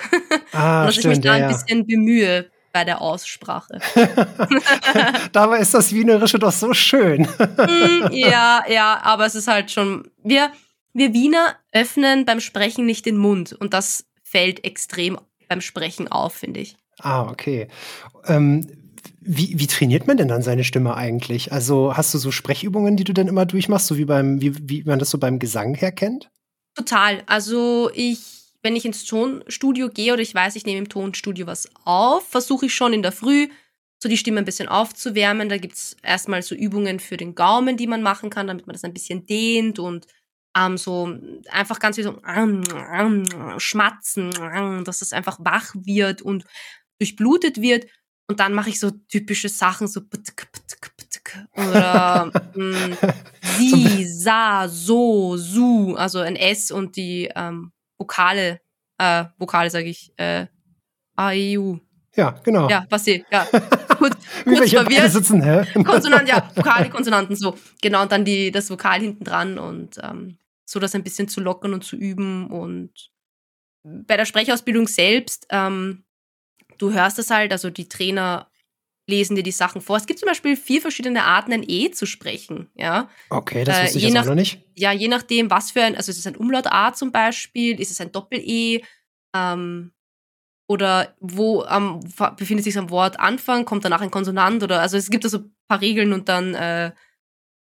[0.51, 3.79] Ah, und dass stimmt, ich mich da ja, ein bisschen bemühe bei der Aussprache.
[5.31, 7.21] Dabei ist das Wienerische doch so schön.
[7.21, 10.51] Mm, ja, ja, aber es ist halt schon, wir,
[10.93, 15.17] wir Wiener öffnen beim Sprechen nicht den Mund und das fällt extrem
[15.47, 16.77] beim Sprechen auf, finde ich.
[16.99, 17.67] Ah, okay.
[18.25, 18.67] Ähm,
[19.21, 21.51] wie, wie, trainiert man denn dann seine Stimme eigentlich?
[21.51, 24.83] Also hast du so Sprechübungen, die du dann immer durchmachst, so wie beim, wie, wie
[24.83, 26.29] man das so beim Gesang herkennt?
[26.75, 27.23] Total.
[27.25, 28.19] Also ich,
[28.61, 32.67] wenn ich ins Tonstudio gehe oder ich weiß, ich nehme im Tonstudio was auf, versuche
[32.67, 33.49] ich schon in der Früh
[34.01, 35.49] so die Stimme ein bisschen aufzuwärmen.
[35.49, 38.73] Da gibt es erstmal so Übungen für den Gaumen, die man machen kann, damit man
[38.73, 40.07] das ein bisschen dehnt und
[40.57, 41.15] ähm, so
[41.51, 43.25] einfach ganz wie so ähm, ähm,
[43.57, 46.45] schmatzen, ähm, dass es einfach wach wird und
[46.99, 47.87] durchblutet wird.
[48.27, 50.01] Und dann mache ich so typische Sachen, so
[51.55, 52.97] oder ähm,
[53.57, 58.61] sie, sa, so, su, also ein S und die ähm, Vokale,
[58.97, 60.47] äh, Vokale sage ich, äh,
[61.15, 61.79] A, E, U.
[62.15, 62.69] Ja, genau.
[62.69, 63.47] Ja, was sie, ja.
[63.99, 65.11] Kurz, kurz verwirrt.
[65.11, 65.65] Sitzen, hä?
[65.83, 67.57] Konsonanten, ja, Vokale, Konsonanten, so.
[67.81, 71.41] Genau, und dann die, das Vokal hinten dran und ähm, so das ein bisschen zu
[71.41, 72.47] lockern und zu üben.
[72.47, 73.11] Und
[73.83, 76.03] bei der Sprechausbildung selbst, ähm,
[76.77, 78.49] du hörst es halt, also die Trainer
[79.07, 79.97] lesen dir die Sachen vor.
[79.97, 82.69] Es gibt zum Beispiel vier verschiedene Arten, ein E zu sprechen.
[82.75, 83.09] Ja?
[83.29, 84.63] Okay, das wusste äh, ich jetzt nach, noch nicht.
[84.75, 87.91] Ja, je nachdem, was für ein, also ist es ein Umlaut A zum Beispiel, ist
[87.91, 88.81] es ein Doppel-E,
[89.35, 89.91] ähm,
[90.69, 91.99] oder wo am,
[92.37, 95.55] befindet sich am Wort Anfang, kommt danach ein Konsonant oder, also es gibt also ein
[95.67, 96.91] paar Regeln und dann äh,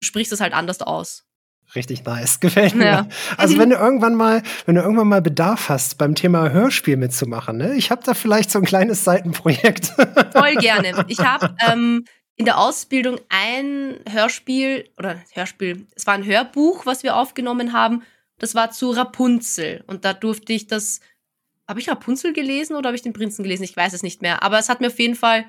[0.03, 1.26] sprichst du es halt anders aus
[1.74, 2.40] richtig nice.
[2.40, 2.84] Gefällt mir.
[2.84, 3.09] Ja.
[3.36, 7.57] Also wenn du irgendwann mal, wenn du irgendwann mal Bedarf hast, beim Thema Hörspiel mitzumachen,
[7.57, 7.74] ne?
[7.74, 9.86] Ich habe da vielleicht so ein kleines Seitenprojekt.
[10.32, 11.05] Voll gerne.
[11.09, 12.05] Ich habe ähm,
[12.36, 18.03] in der Ausbildung ein Hörspiel oder Hörspiel, es war ein Hörbuch, was wir aufgenommen haben.
[18.38, 19.82] Das war zu Rapunzel.
[19.86, 21.01] Und da durfte ich das.
[21.69, 23.64] Habe ich Rapunzel gelesen oder habe ich den Prinzen gelesen?
[23.64, 24.43] Ich weiß es nicht mehr.
[24.43, 25.45] Aber es hat mir auf jeden Fall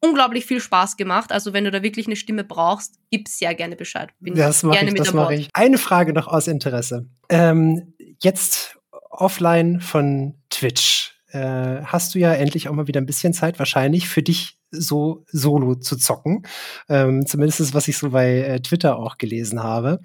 [0.00, 1.32] unglaublich viel Spaß gemacht.
[1.32, 4.10] Also wenn du da wirklich eine Stimme brauchst, gib sehr gerne Bescheid.
[4.20, 5.48] Bin das mache ich, das mache ich.
[5.52, 7.08] Eine Frage noch aus Interesse.
[7.28, 8.78] Ähm, jetzt
[9.10, 11.14] offline von Twitch.
[11.28, 15.24] Äh, hast du ja endlich auch mal wieder ein bisschen Zeit, wahrscheinlich für dich so
[15.28, 16.46] solo zu zocken.
[16.88, 20.00] Ähm, zumindest was ich so bei äh, Twitter auch gelesen habe.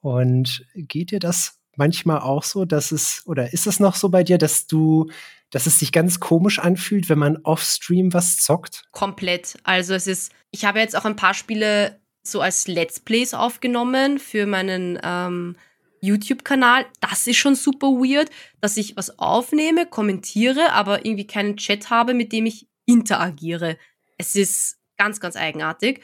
[0.00, 4.22] Und geht dir das manchmal auch so, dass es, oder ist es noch so bei
[4.22, 5.08] dir, dass du
[5.50, 8.84] dass es sich ganz komisch anfühlt, wenn man off-stream was zockt?
[8.90, 9.56] Komplett.
[9.62, 14.18] Also es ist, ich habe jetzt auch ein paar Spiele so als Let's Plays aufgenommen
[14.18, 15.56] für meinen ähm,
[16.02, 16.86] YouTube-Kanal.
[17.00, 22.14] Das ist schon super weird, dass ich was aufnehme, kommentiere, aber irgendwie keinen Chat habe,
[22.14, 23.78] mit dem ich interagiere.
[24.18, 26.02] Es ist ganz, ganz eigenartig.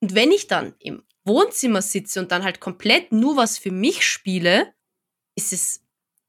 [0.00, 4.06] Und wenn ich dann im Wohnzimmer sitze und dann halt komplett nur was für mich
[4.06, 4.72] spiele,
[5.38, 5.80] ist es,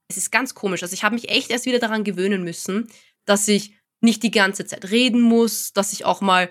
[0.07, 0.83] es ist ganz komisch.
[0.83, 2.87] Also ich habe mich echt erst wieder daran gewöhnen müssen,
[3.25, 6.49] dass ich nicht die ganze Zeit reden muss, dass ich auch mal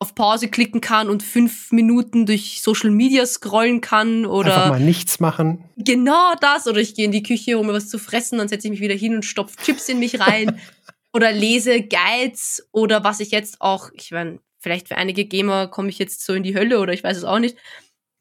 [0.00, 4.80] auf Pause klicken kann und fünf Minuten durch Social Media scrollen kann oder einfach mal
[4.80, 5.64] nichts machen.
[5.76, 8.68] Genau das oder ich gehe in die Küche, um mir was zu fressen, dann setze
[8.68, 10.60] ich mich wieder hin und stopfe Chips in mich rein
[11.12, 15.88] oder lese Guides oder was ich jetzt auch, ich meine, vielleicht für einige Gamer komme
[15.88, 17.56] ich jetzt so in die Hölle oder ich weiß es auch nicht,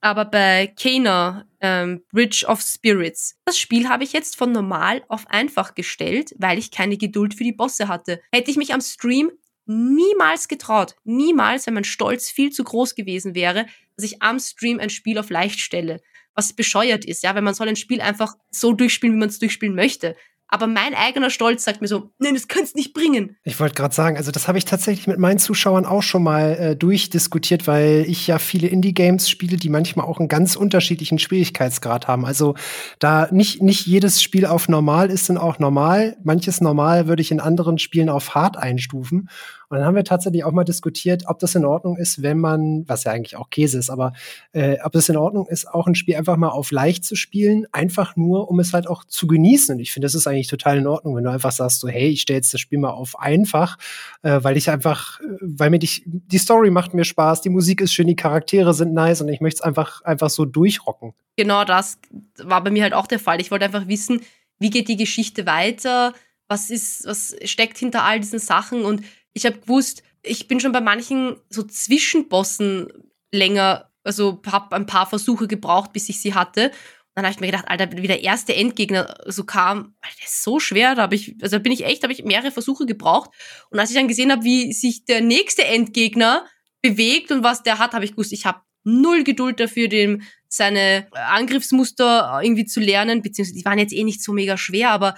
[0.01, 5.27] aber bei Kena, ähm, Bridge of Spirits, das Spiel habe ich jetzt von normal auf
[5.27, 8.21] einfach gestellt, weil ich keine Geduld für die Bosse hatte.
[8.31, 9.31] Hätte ich mich am Stream
[9.65, 14.79] niemals getraut, niemals, wenn mein Stolz viel zu groß gewesen wäre, dass ich am Stream
[14.79, 16.01] ein Spiel auf leicht stelle.
[16.33, 19.39] Was bescheuert ist, ja, weil man soll ein Spiel einfach so durchspielen, wie man es
[19.39, 20.15] durchspielen möchte.
[20.49, 23.35] Aber mein eigener Stolz sagt mir so, nein, das kannst nicht bringen.
[23.43, 26.53] Ich wollte gerade sagen, also das habe ich tatsächlich mit meinen Zuschauern auch schon mal
[26.53, 32.07] äh, durchdiskutiert, weil ich ja viele Indie-Games spiele, die manchmal auch einen ganz unterschiedlichen Schwierigkeitsgrad
[32.07, 32.25] haben.
[32.25, 32.55] Also
[32.99, 36.15] da nicht, nicht jedes Spiel auf normal ist dann auch normal.
[36.23, 39.29] Manches normal würde ich in anderen Spielen auf hart einstufen.
[39.69, 42.87] Und dann haben wir tatsächlich auch mal diskutiert, ob das in Ordnung ist, wenn man,
[42.87, 44.13] was ja eigentlich auch Käse ist, aber
[44.53, 47.65] äh, ob es in Ordnung ist, auch ein Spiel einfach mal auf leicht zu spielen,
[47.73, 49.75] einfach nur, um es halt auch zu genießen.
[49.75, 52.07] Und ich finde, das ist eigentlich total in Ordnung, wenn du einfach sagst, so, hey,
[52.07, 53.77] ich stelle jetzt das Spiel mal auf einfach,
[54.21, 57.81] äh, weil ich einfach, äh, weil mir die, die Story macht mir Spaß, die Musik
[57.81, 61.13] ist schön, die Charaktere sind nice und ich möchte es einfach, einfach so durchrocken.
[61.35, 61.99] Genau das
[62.43, 63.41] war bei mir halt auch der Fall.
[63.41, 64.21] Ich wollte einfach wissen,
[64.59, 66.13] wie geht die Geschichte weiter?
[66.47, 68.85] Was ist, was steckt hinter all diesen Sachen?
[68.85, 69.03] Und
[69.37, 72.87] ich habe gewusst, ich bin schon bei manchen so Zwischenbossen
[73.31, 76.71] länger, also habe ein paar Versuche gebraucht, bis ich sie hatte.
[77.13, 80.43] dann habe ich mir gedacht, Alter, wie der erste Endgegner so kam, Alter, der ist
[80.43, 83.29] so schwer, da habe ich, also bin ich echt, habe ich mehrere Versuche gebraucht.
[83.69, 86.45] Und als ich dann gesehen habe, wie sich der nächste Endgegner
[86.81, 91.07] bewegt und was der hat, habe ich gewusst, ich habe null Geduld dafür, dem seine
[91.11, 95.15] Angriffsmuster irgendwie zu lernen, beziehungsweise die waren jetzt eh nicht so mega schwer, aber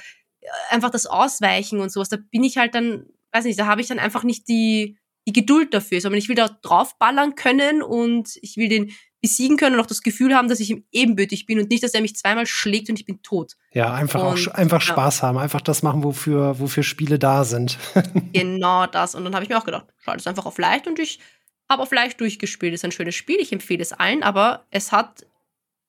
[0.70, 3.88] einfach das Ausweichen und sowas, da bin ich halt dann weiß nicht, da habe ich
[3.88, 8.58] dann einfach nicht die, die Geduld dafür, sondern ich will da draufballern können und ich
[8.58, 11.70] will den besiegen können und auch das Gefühl haben, dass ich ihm ebenbürtig bin und
[11.70, 13.58] nicht, dass er mich zweimal schlägt und ich bin tot.
[13.74, 15.28] Ja, einfach und, auch einfach Spaß ja.
[15.28, 17.78] haben, einfach das machen, wofür, wofür Spiele da sind.
[18.34, 19.16] genau das.
[19.16, 21.20] Und dann habe ich mir auch gedacht, schau das einfach auf leicht und ich
[21.70, 22.74] habe auf leicht durchgespielt.
[22.74, 25.26] Das ist ein schönes Spiel, ich empfehle es allen, aber es hat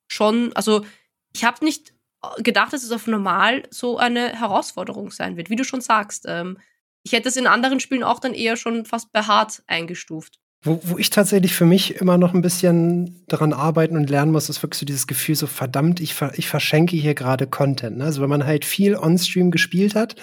[0.09, 0.85] schon, also
[1.33, 1.95] ich habe nicht
[2.39, 6.25] gedacht, dass es auf normal so eine Herausforderung sein wird, wie du schon sagst.
[6.29, 6.59] Ähm,
[7.03, 10.39] ich hätte es in anderen Spielen auch dann eher schon fast bei hart eingestuft.
[10.63, 14.51] Wo, wo ich tatsächlich für mich immer noch ein bisschen daran arbeiten und lernen muss,
[14.51, 17.97] ist wirklich so dieses Gefühl, so verdammt, ich, ich verschenke hier gerade Content.
[17.97, 18.05] Ne?
[18.05, 20.17] Also wenn man halt viel on-stream gespielt hat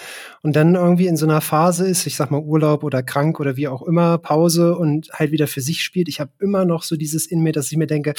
[0.43, 3.57] und dann irgendwie in so einer Phase ist, ich sag mal Urlaub oder krank oder
[3.57, 6.97] wie auch immer, Pause und halt wieder für sich spielt, ich habe immer noch so
[6.97, 8.13] dieses in mir, dass ich mir denke,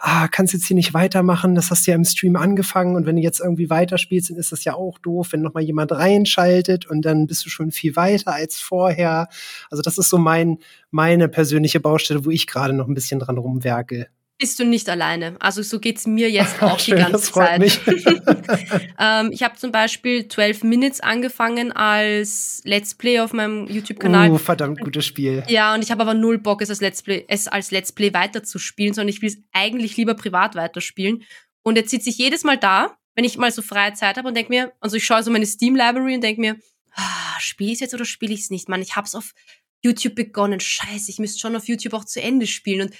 [0.00, 3.16] ah, kannst jetzt hier nicht weitermachen, das hast du ja im Stream angefangen und wenn
[3.16, 6.86] du jetzt irgendwie weiterspielst, dann ist das ja auch doof, wenn noch mal jemand reinschaltet
[6.86, 9.28] und dann bist du schon viel weiter als vorher.
[9.70, 10.58] Also das ist so mein,
[10.90, 14.08] meine persönliche Baustelle, wo ich gerade noch ein bisschen dran rumwerke
[14.40, 15.36] bist du nicht alleine.
[15.38, 17.62] Also so geht's mir jetzt auch Schön, die ganze Zeit.
[18.98, 24.30] ähm, ich habe zum Beispiel 12 Minutes angefangen als Let's Play auf meinem YouTube-Kanal.
[24.30, 25.44] Oh, verdammt gutes Spiel.
[25.46, 28.12] Ja, und ich habe aber null Bock, es als Let's Play, es als Let's Play
[28.12, 31.22] weiterzuspielen, sondern ich will es eigentlich lieber privat weiterspielen.
[31.62, 34.34] Und jetzt sitze ich jedes Mal da, wenn ich mal so freie Zeit habe und
[34.34, 36.56] denke mir, also ich schaue so meine Steam-Library und denke mir,
[36.94, 38.68] ah, spiele ich es jetzt oder spiele ich es nicht?
[38.68, 39.32] Mann, ich hab's auf
[39.82, 40.60] YouTube begonnen.
[40.60, 42.88] Scheiße, ich müsste schon auf YouTube auch zu Ende spielen.
[42.88, 42.94] Und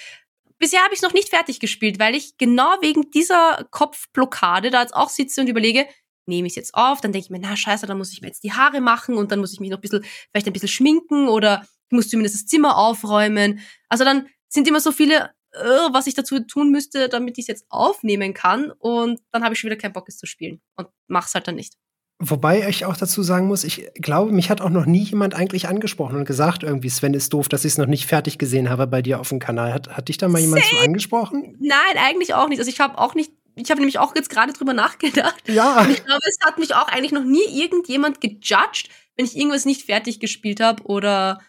[0.61, 4.83] bisher habe ich es noch nicht fertig gespielt, weil ich genau wegen dieser Kopfblockade da
[4.83, 5.87] jetzt auch sitze und überlege,
[6.27, 8.29] nehme ich es jetzt auf, dann denke ich mir, na scheiße, dann muss ich mir
[8.29, 10.69] jetzt die Haare machen und dann muss ich mich noch ein bisschen, vielleicht ein bisschen
[10.69, 13.61] schminken oder ich muss zumindest das Zimmer aufräumen.
[13.89, 17.49] Also dann sind immer so viele, uh, was ich dazu tun müsste, damit ich es
[17.49, 20.89] jetzt aufnehmen kann und dann habe ich schon wieder keinen Bock, es zu spielen und
[21.09, 21.75] mach's halt dann nicht.
[22.23, 25.69] Wobei ich auch dazu sagen muss, ich glaube, mich hat auch noch nie jemand eigentlich
[25.69, 28.87] angesprochen und gesagt, irgendwie, Sven ist doof, dass ich es noch nicht fertig gesehen habe
[28.87, 29.73] bei dir auf dem Kanal.
[29.73, 31.57] Hat, hat dich da mal jemand so angesprochen?
[31.61, 32.59] Nein, eigentlich auch nicht.
[32.59, 35.49] Also ich habe auch nicht, ich habe nämlich auch jetzt gerade drüber nachgedacht.
[35.49, 35.81] Ja.
[35.81, 39.65] Und ich glaube, es hat mich auch eigentlich noch nie irgendjemand gejudged, wenn ich irgendwas
[39.65, 41.41] nicht fertig gespielt habe oder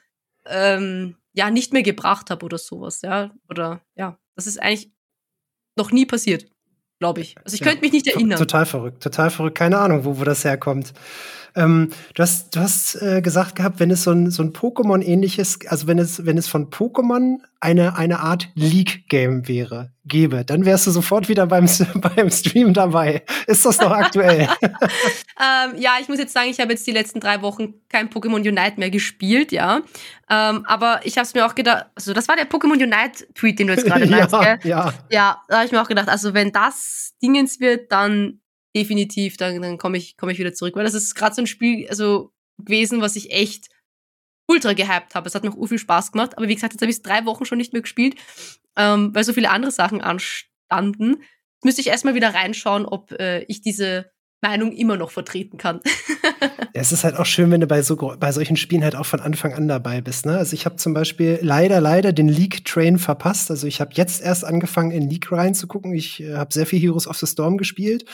[0.45, 3.31] ähm, ja, nicht mehr gebracht habe oder sowas, ja.
[3.49, 4.89] Oder ja, das ist eigentlich
[5.75, 6.45] noch nie passiert
[7.01, 7.35] glaube ich.
[7.43, 8.37] Also ich ja, könnte mich nicht erinnern.
[8.37, 9.57] Total verrückt, total verrückt.
[9.57, 10.93] Keine Ahnung, wo, wo das herkommt.
[11.55, 15.65] Ähm, du hast, du hast äh, gesagt gehabt, wenn es so ein, so ein Pokémon-ähnliches,
[15.67, 20.87] also wenn es, wenn es von Pokémon eine, eine Art League-Game wäre, gäbe, dann wärst
[20.87, 21.67] du sofort wieder beim,
[22.15, 23.23] beim Stream dabei.
[23.45, 24.49] Ist das noch aktuell?
[24.61, 28.37] ähm, ja, ich muss jetzt sagen, ich habe jetzt die letzten drei Wochen kein Pokémon
[28.37, 29.81] Unite mehr gespielt, ja.
[30.29, 33.67] Ähm, aber ich habe es mir auch gedacht, also das war der Pokémon Unite-Tweet, den
[33.67, 34.69] du jetzt gerade meinst, ja, gell?
[34.69, 38.41] Ja, Ja, da habe ich mir auch gedacht, also wenn das Dingens wird, dann
[38.75, 40.75] definitiv, dann, dann komme ich, komm ich wieder zurück.
[40.75, 43.69] Weil das ist gerade so ein Spiel also, gewesen, was ich echt
[44.51, 45.27] ultra gehypt habe.
[45.27, 46.37] Es hat mir auch viel Spaß gemacht.
[46.37, 48.15] Aber wie gesagt, jetzt habe ich es drei Wochen schon nicht mehr gespielt,
[48.75, 51.17] ähm, weil so viele andere Sachen anstanden.
[51.55, 55.79] Jetzt müsste ich erstmal wieder reinschauen, ob äh, ich diese Meinung immer noch vertreten kann.
[56.73, 59.19] Es ist halt auch schön, wenn du bei, so, bei solchen Spielen halt auch von
[59.19, 60.25] Anfang an dabei bist.
[60.25, 60.37] Ne?
[60.37, 63.51] Also ich habe zum Beispiel leider, leider den League-Train verpasst.
[63.51, 65.93] Also ich habe jetzt erst angefangen, in League reinzugucken.
[65.93, 68.05] Ich äh, habe sehr viel Heroes of the Storm gespielt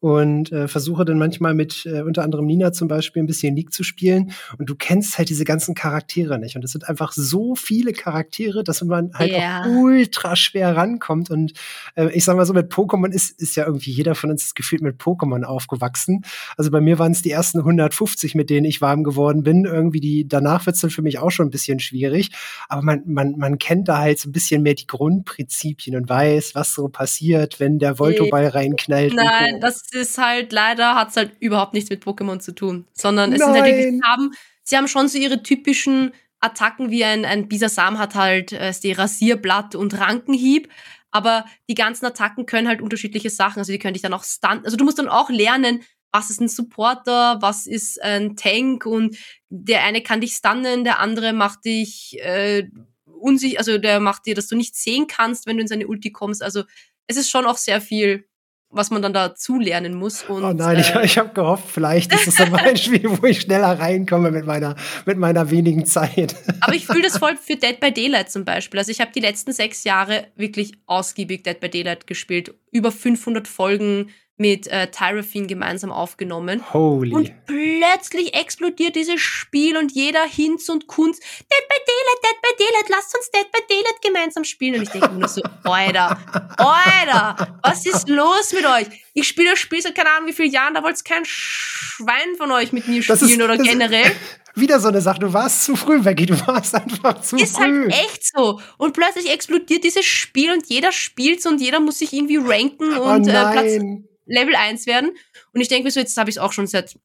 [0.00, 3.72] und äh, versuche dann manchmal mit äh, unter anderem Nina zum Beispiel ein bisschen League
[3.72, 7.56] zu spielen und du kennst halt diese ganzen Charaktere nicht und es sind einfach so
[7.56, 9.62] viele Charaktere, dass man halt yeah.
[9.62, 11.52] auch ultra schwer rankommt und
[11.96, 14.82] äh, ich sag mal so mit Pokémon ist ist ja irgendwie jeder von uns gefühlt
[14.82, 16.22] mit Pokémon aufgewachsen.
[16.56, 19.64] Also bei mir waren es die ersten 150, mit denen ich warm geworden bin.
[19.64, 22.30] Irgendwie die danach wird's dann für mich auch schon ein bisschen schwierig,
[22.68, 26.54] aber man man man kennt da halt so ein bisschen mehr die Grundprinzipien und weiß,
[26.54, 29.14] was so passiert, wenn der Voltoball reinknallt.
[29.14, 32.86] Nein, das ist halt leider, hat es halt überhaupt nichts mit Pokémon zu tun.
[32.92, 33.52] Sondern es Nein.
[33.52, 34.30] sind halt wirklich, sie haben,
[34.62, 38.92] sie haben schon so ihre typischen Attacken, wie ein, ein Bisasam hat halt äh, die
[38.92, 40.68] Rasierblatt und Rankenhieb.
[41.10, 43.58] Aber die ganzen Attacken können halt unterschiedliche Sachen.
[43.58, 44.64] Also die können dich dann auch stunnen.
[44.64, 45.80] Also du musst dann auch lernen,
[46.12, 49.16] was ist ein Supporter, was ist ein Tank und
[49.50, 52.68] der eine kann dich stunnen, der andere macht dich äh,
[53.04, 56.12] unsicher, also der macht dir, dass du nicht sehen kannst, wenn du in seine Ulti
[56.12, 56.42] kommst.
[56.42, 56.64] Also
[57.06, 58.27] es ist schon auch sehr viel
[58.70, 60.22] was man dann dazu lernen muss.
[60.24, 63.26] Und, oh nein, äh, ich, ich habe gehofft, vielleicht ist es dann mein Spiel, wo
[63.26, 66.36] ich schneller reinkomme mit meiner, mit meiner wenigen Zeit.
[66.60, 68.78] Aber ich fühle das voll für Dead by Daylight zum Beispiel.
[68.78, 72.54] Also ich habe die letzten sechs Jahre wirklich ausgiebig Dead by Daylight gespielt.
[72.70, 76.62] Über 500 Folgen mit äh, Tyrafin gemeinsam aufgenommen.
[76.72, 77.12] Holy.
[77.12, 82.64] Und plötzlich explodiert dieses Spiel und jeder Hinz und Kunz, Dead by Daylight, Dead by
[82.64, 84.76] Daylight, lasst uns Dead by Daylight gemeinsam spielen.
[84.76, 86.16] Und ich denke mir nur so, Alter,
[86.56, 88.86] Alter, was ist los mit euch?
[89.14, 92.52] Ich spiele das Spiel seit keine Ahnung wie vielen Jahren, da wollt kein Schwein von
[92.52, 94.12] euch mit mir spielen ist, oder generell.
[94.54, 97.86] Wieder so eine Sache, du warst zu früh, Becky, du warst einfach zu ist früh.
[97.86, 98.60] Ist halt echt so.
[98.76, 103.02] Und plötzlich explodiert dieses Spiel und jeder spielt's und jeder muss sich irgendwie ranken oh
[103.02, 103.80] und oh äh, Platz
[104.28, 105.10] Level 1 werden.
[105.52, 106.98] Und ich denke mir so, jetzt habe ich es auch schon seit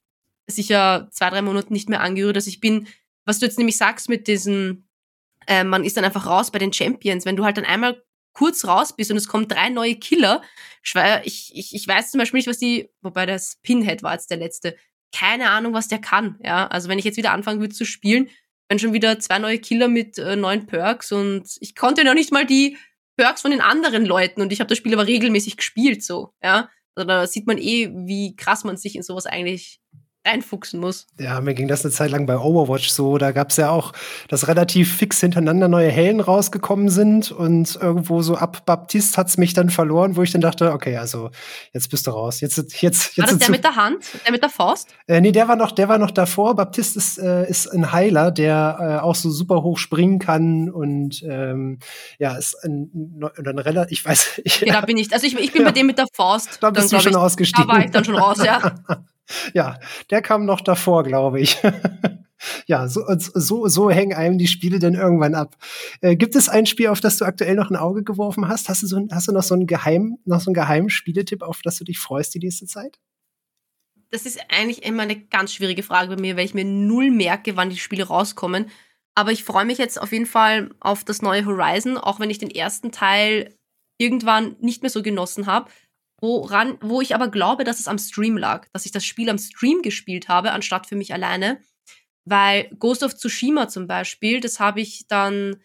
[0.47, 2.35] sicher zwei, drei Monaten nicht mehr angerührt.
[2.35, 2.87] dass ich bin,
[3.25, 4.87] was du jetzt nämlich sagst mit diesem,
[5.47, 7.25] äh, man ist dann einfach raus bei den Champions.
[7.25, 8.03] Wenn du halt dann einmal
[8.33, 10.41] kurz raus bist und es kommen drei neue Killer,
[11.23, 14.37] ich, ich, ich weiß zum Beispiel nicht, was die, wobei das Pinhead war jetzt der
[14.37, 14.75] letzte,
[15.15, 16.39] keine Ahnung, was der kann.
[16.43, 18.29] Ja, also wenn ich jetzt wieder anfangen würde zu spielen,
[18.67, 22.31] wenn schon wieder zwei neue Killer mit äh, neuen Perks und ich konnte noch nicht
[22.31, 22.77] mal die
[23.15, 26.69] Perks von den anderen Leuten und ich habe das Spiel aber regelmäßig gespielt so, ja.
[26.95, 29.79] Da sieht man eh, wie krass man sich in sowas eigentlich
[30.25, 31.07] reinfuchsen muss.
[31.19, 33.17] Ja, mir ging das eine Zeit lang bei Overwatch so.
[33.17, 33.93] Da gab es ja auch,
[34.29, 39.53] dass relativ fix hintereinander neue Helden rausgekommen sind und irgendwo so ab Baptist hat's mich
[39.53, 41.29] dann verloren, wo ich dann dachte, okay, also
[41.73, 42.41] jetzt bist du raus.
[42.41, 43.17] Jetzt, jetzt, jetzt.
[43.17, 44.05] War das der mit der Hand?
[44.25, 44.89] Der mit der Faust?
[45.07, 46.55] Äh, nee, der war noch, der war noch davor.
[46.55, 51.21] Baptist ist, äh, ist ein Heiler, der äh, auch so super hoch springen kann und
[51.23, 51.79] ähm,
[52.17, 54.41] ja, ist ein, ein, ein relativ, ich weiß.
[54.45, 55.11] Ich, ja, da bin ich.
[55.13, 55.67] Also ich, ich bin ja.
[55.67, 56.57] bei dem mit der Faust.
[56.61, 57.67] Da bist dann, du schon ich, ausgestiegen.
[57.67, 58.75] Da war ich dann schon raus, ja.
[59.53, 59.79] ja,
[60.09, 61.57] der kam noch davor, glaube ich.
[62.67, 65.55] ja, so, so, so hängen einem die Spiele dann irgendwann ab.
[66.01, 68.69] Äh, gibt es ein Spiel, auf das du aktuell noch ein Auge geworfen hast?
[68.69, 71.61] Hast du, so, hast du noch so einen Geheim, noch so einen geheimen Spieletipp, auf
[71.61, 72.99] das du dich freust die nächste Zeit?
[74.11, 77.57] Das ist eigentlich immer eine ganz schwierige Frage bei mir, weil ich mir null merke,
[77.57, 78.69] wann die Spiele rauskommen.
[79.15, 82.37] Aber ich freue mich jetzt auf jeden Fall auf das neue Horizon, auch wenn ich
[82.39, 83.55] den ersten Teil
[83.97, 85.69] irgendwann nicht mehr so genossen habe.
[86.23, 89.37] Woran, wo ich aber glaube, dass es am Stream lag, dass ich das Spiel am
[89.37, 91.61] Stream gespielt habe, anstatt für mich alleine.
[92.23, 95.61] Weil Ghost of Tsushima zum Beispiel, das habe ich dann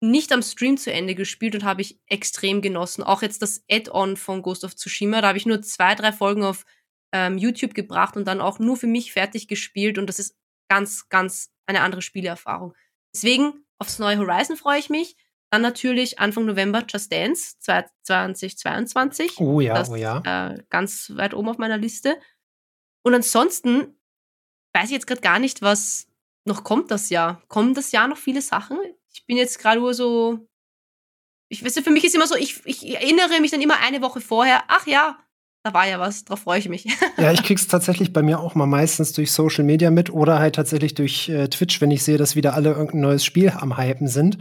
[0.00, 3.04] nicht am Stream zu Ende gespielt und habe ich extrem genossen.
[3.04, 6.42] Auch jetzt das Add-on von Ghost of Tsushima, da habe ich nur zwei, drei Folgen
[6.42, 6.64] auf
[7.12, 10.36] ähm, YouTube gebracht und dann auch nur für mich fertig gespielt und das ist
[10.68, 12.74] ganz, ganz eine andere Spielerfahrung.
[13.14, 15.14] Deswegen aufs neue Horizon freue ich mich.
[15.50, 19.40] Dann natürlich Anfang November Just Dance 2022.
[19.40, 20.22] Oh ja, das, oh ja.
[20.24, 22.18] Äh, ganz weit oben auf meiner Liste.
[23.02, 23.98] Und ansonsten
[24.72, 26.06] weiß ich jetzt gerade gar nicht, was
[26.44, 27.42] noch kommt das Jahr.
[27.48, 28.78] Kommen das Jahr noch viele Sachen?
[29.12, 30.46] Ich bin jetzt gerade nur so.
[31.48, 34.20] Ich weiß, für mich ist immer so, ich, ich erinnere mich dann immer eine Woche
[34.20, 35.18] vorher, ach ja,
[35.62, 36.86] da war ja was, darauf freue ich mich.
[37.18, 40.54] ja, ich krieg's tatsächlich bei mir auch mal meistens durch Social Media mit oder halt
[40.54, 44.08] tatsächlich durch äh, Twitch, wenn ich sehe, dass wieder alle irgendein neues Spiel am Hypen
[44.08, 44.38] sind.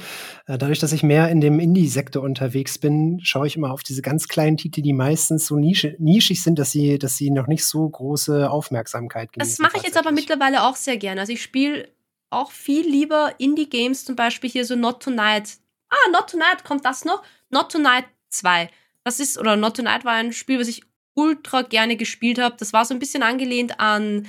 [0.47, 4.01] Äh, dadurch, dass ich mehr in dem Indie-Sektor unterwegs bin, schaue ich immer auf diese
[4.01, 7.65] ganz kleinen Titel, die meistens so nische, nischig sind, dass sie, dass sie noch nicht
[7.65, 9.57] so große Aufmerksamkeit genießen.
[9.57, 11.19] Das mache ich jetzt aber mittlerweile auch sehr gerne.
[11.19, 11.89] Also ich spiele
[12.29, 15.57] auch viel lieber Indie-Games, zum Beispiel hier so Not Tonight.
[15.89, 17.23] Ah, Not Tonight, kommt das noch?
[17.49, 18.69] Not Tonight 2.
[19.03, 20.83] Das ist, oder Not Tonight war ein Spiel, was ich
[21.19, 22.55] ultra gerne gespielt habe.
[22.57, 24.27] Das war so ein bisschen angelehnt an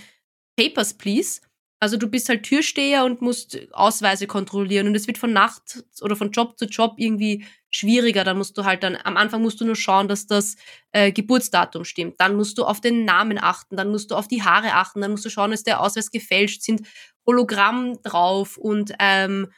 [0.56, 1.40] Papers, Please.
[1.82, 6.14] Also du bist halt Türsteher und musst Ausweise kontrollieren und es wird von Nacht oder
[6.14, 8.22] von Job zu Job irgendwie schwieriger.
[8.22, 10.56] Dann musst du halt dann, am Anfang musst du nur schauen, dass das
[10.92, 12.20] äh, Geburtsdatum stimmt.
[12.20, 15.12] Dann musst du auf den Namen achten, dann musst du auf die Haare achten, dann
[15.12, 16.86] musst du schauen, dass der Ausweis gefälscht sind,
[17.26, 19.50] Hologramm drauf und ähm, äh,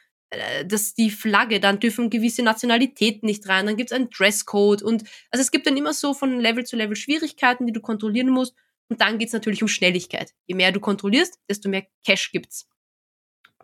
[0.65, 5.03] dass die Flagge, dann dürfen gewisse Nationalitäten nicht rein, dann gibt es einen Dresscode und
[5.31, 8.55] also es gibt dann immer so von Level zu Level Schwierigkeiten, die du kontrollieren musst
[8.89, 10.31] und dann geht es natürlich um Schnelligkeit.
[10.45, 12.67] Je mehr du kontrollierst, desto mehr Cash gibt's.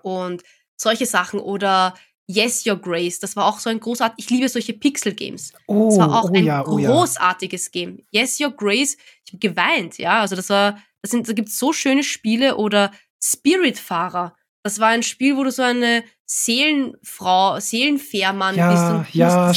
[0.02, 0.44] Und
[0.76, 1.94] solche Sachen oder
[2.28, 5.54] Yes Your Grace, das war auch so ein großartig, ich liebe solche Pixel-Games.
[5.68, 7.72] Oh, das war auch oh, ein ja, oh, großartiges ja.
[7.72, 8.06] Game.
[8.12, 11.74] Yes Your Grace, ich habe geweint, ja, also das war, das sind, da gibt's so
[11.74, 12.92] schöne Spiele oder
[13.22, 14.36] Spiritfahrer.
[14.64, 19.10] Das war ein Spiel, wo du so eine Seelenfrau, Seelenfährmann ja, bist.
[19.10, 19.52] Und ja,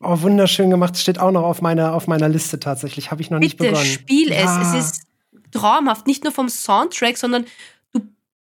[0.00, 0.96] oh, wunderschön gemacht.
[0.96, 3.10] Steht auch noch auf meiner, auf meiner Liste tatsächlich.
[3.10, 3.84] Habe ich noch Bitte, nicht begonnen.
[3.84, 4.62] spiel ja.
[4.62, 4.68] es.
[4.68, 5.02] Es ist
[5.50, 6.06] traumhaft.
[6.06, 7.44] Nicht nur vom Soundtrack, sondern
[7.92, 8.00] du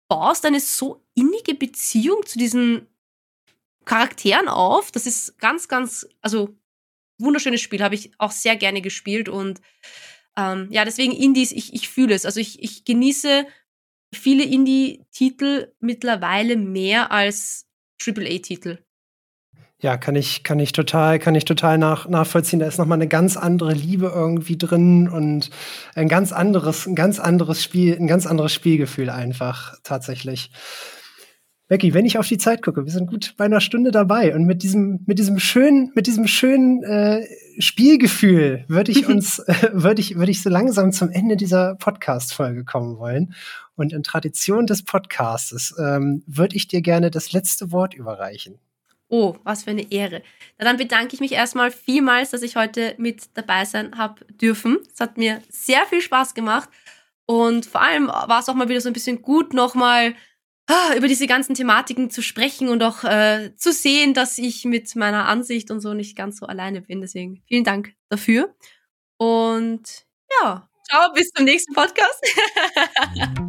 [0.06, 2.86] baust eine so innige Beziehung zu diesen
[3.84, 4.92] Charakteren auf.
[4.92, 6.54] Das ist ganz, ganz, also
[7.18, 7.82] wunderschönes Spiel.
[7.82, 9.28] Habe ich auch sehr gerne gespielt.
[9.28, 9.60] Und
[10.36, 12.26] ähm, ja, deswegen Indies, ich, ich fühle es.
[12.26, 13.44] Also ich, ich genieße
[14.18, 17.66] viele Indie-Titel mittlerweile mehr als
[18.04, 18.78] AAA-Titel.
[19.78, 22.60] Ja, kann ich, kann ich total, kann ich total nach, nachvollziehen.
[22.60, 25.50] Da ist nochmal eine ganz andere Liebe irgendwie drin und
[25.94, 30.50] ein ganz anderes, ein ganz anderes Spiel, ein ganz anderes Spielgefühl einfach tatsächlich.
[31.68, 34.44] Becky, wenn ich auf die Zeit gucke, wir sind gut bei einer Stunde dabei und
[34.44, 37.26] mit diesem, mit diesem schönen, mit diesem schönen äh,
[37.58, 42.64] Spielgefühl würde ich uns, äh, würde ich, würde ich so langsam zum Ende dieser Podcast-Folge
[42.64, 43.34] kommen wollen.
[43.74, 48.58] Und in Tradition des Podcastes ähm, würde ich dir gerne das letzte Wort überreichen.
[49.08, 50.22] Oh, was für eine Ehre.
[50.58, 54.78] Na, dann bedanke ich mich erstmal vielmals, dass ich heute mit dabei sein habe dürfen.
[54.92, 56.68] Es hat mir sehr viel Spaß gemacht.
[57.26, 60.14] Und vor allem war es auch mal wieder so ein bisschen gut, nochmal ah,
[60.96, 65.26] über diese ganzen Thematiken zu sprechen und auch äh, zu sehen, dass ich mit meiner
[65.26, 67.00] Ansicht und so nicht ganz so alleine bin.
[67.00, 68.54] Deswegen vielen Dank dafür.
[69.16, 70.06] Und
[70.42, 72.24] ja, ciao, bis zum nächsten Podcast.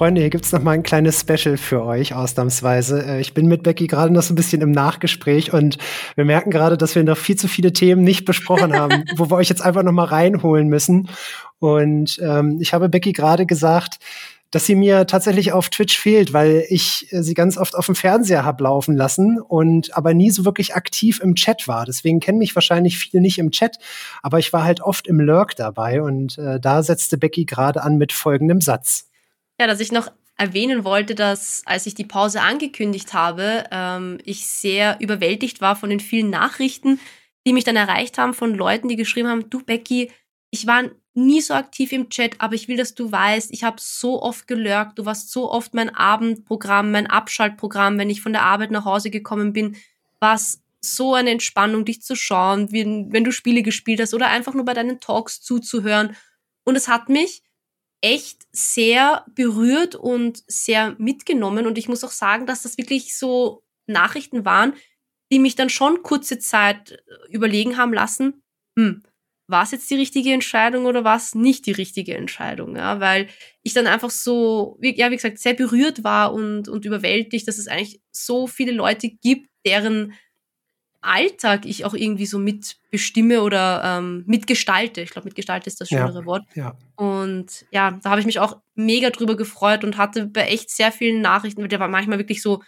[0.00, 3.04] Freunde, hier gibt's noch mal ein kleines Special für euch, ausnahmsweise.
[3.04, 5.76] Äh, ich bin mit Becky gerade noch so ein bisschen im Nachgespräch und
[6.14, 9.36] wir merken gerade, dass wir noch viel zu viele Themen nicht besprochen haben, wo wir
[9.36, 11.10] euch jetzt einfach noch mal reinholen müssen.
[11.58, 13.98] Und ähm, ich habe Becky gerade gesagt,
[14.50, 17.94] dass sie mir tatsächlich auf Twitch fehlt, weil ich äh, sie ganz oft auf dem
[17.94, 21.84] Fernseher hab laufen lassen und aber nie so wirklich aktiv im Chat war.
[21.84, 23.76] Deswegen kennen mich wahrscheinlich viele nicht im Chat,
[24.22, 27.98] aber ich war halt oft im Lurk dabei und äh, da setzte Becky gerade an
[27.98, 29.09] mit folgendem Satz.
[29.60, 34.46] Ja, dass ich noch erwähnen wollte, dass als ich die Pause angekündigt habe, ähm, ich
[34.46, 36.98] sehr überwältigt war von den vielen Nachrichten,
[37.46, 40.10] die mich dann erreicht haben von Leuten, die geschrieben haben, du Becky,
[40.48, 43.76] ich war nie so aktiv im Chat, aber ich will, dass du weißt, ich habe
[43.78, 48.44] so oft gelurkt, du warst so oft mein Abendprogramm, mein Abschaltprogramm, wenn ich von der
[48.44, 49.76] Arbeit nach Hause gekommen bin,
[50.20, 54.28] war es so eine Entspannung, dich zu schauen, wenn, wenn du Spiele gespielt hast oder
[54.28, 56.16] einfach nur bei deinen Talks zuzuhören.
[56.64, 57.42] Und es hat mich
[58.00, 61.66] echt sehr berührt und sehr mitgenommen.
[61.66, 64.74] Und ich muss auch sagen, dass das wirklich so Nachrichten waren,
[65.32, 68.42] die mich dann schon kurze Zeit äh, überlegen haben lassen,
[68.78, 69.02] hm,
[69.50, 72.76] war es jetzt die richtige Entscheidung oder war es nicht die richtige Entscheidung?
[72.76, 73.28] Ja, weil
[73.62, 77.58] ich dann einfach so, wie, ja, wie gesagt, sehr berührt war und, und überwältigt, dass
[77.58, 80.14] es eigentlich so viele Leute gibt, deren
[81.02, 85.00] Alltag ich auch irgendwie so mitbestimme oder ähm, mitgestalte.
[85.00, 86.44] Ich glaube, mitgestalte ist das schönere ja, Wort.
[86.54, 86.76] Ja.
[86.96, 90.92] Und ja, da habe ich mich auch mega drüber gefreut und hatte bei echt sehr
[90.92, 92.62] vielen Nachrichten, weil der war manchmal wirklich so,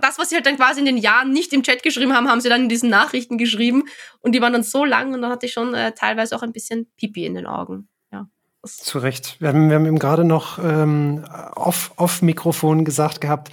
[0.00, 2.40] das, was sie halt dann quasi in den Jahren nicht im Chat geschrieben haben, haben
[2.40, 3.84] sie dann in diesen Nachrichten geschrieben
[4.20, 6.52] und die waren dann so lang und dann hatte ich schon äh, teilweise auch ein
[6.52, 7.88] bisschen Pipi in den Augen.
[8.12, 8.28] Ja.
[8.64, 9.40] Zu Recht.
[9.40, 11.24] Wir haben, wir haben eben gerade noch ähm,
[11.54, 13.50] off, off Mikrofon gesagt gehabt,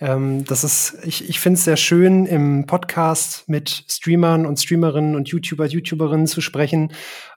[0.00, 5.14] ähm, das ist, ich, ich finde es sehr schön, im Podcast mit Streamern und Streamerinnen
[5.14, 6.92] und YouTuber, YouTuberinnen zu sprechen,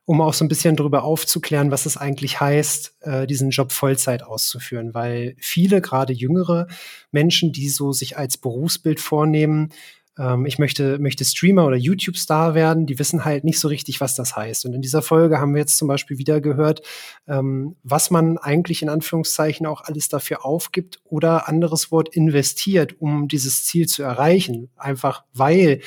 [0.06, 4.24] um auch so ein bisschen darüber aufzuklären, was es eigentlich heißt, äh, diesen Job Vollzeit
[4.24, 4.94] auszuführen.
[4.94, 6.68] Weil viele, gerade jüngere
[7.12, 9.70] Menschen, die so sich als Berufsbild vornehmen,
[10.18, 14.16] ähm, ich möchte, möchte Streamer oder YouTube-Star werden, die wissen halt nicht so richtig, was
[14.16, 14.66] das heißt.
[14.66, 16.82] Und in dieser Folge haben wir jetzt zum Beispiel wieder gehört,
[17.28, 23.28] ähm, was man eigentlich in Anführungszeichen auch alles dafür aufgibt oder anderes Wort investiert, um
[23.28, 24.70] dieses Ziel zu erreichen.
[24.76, 25.82] Einfach weil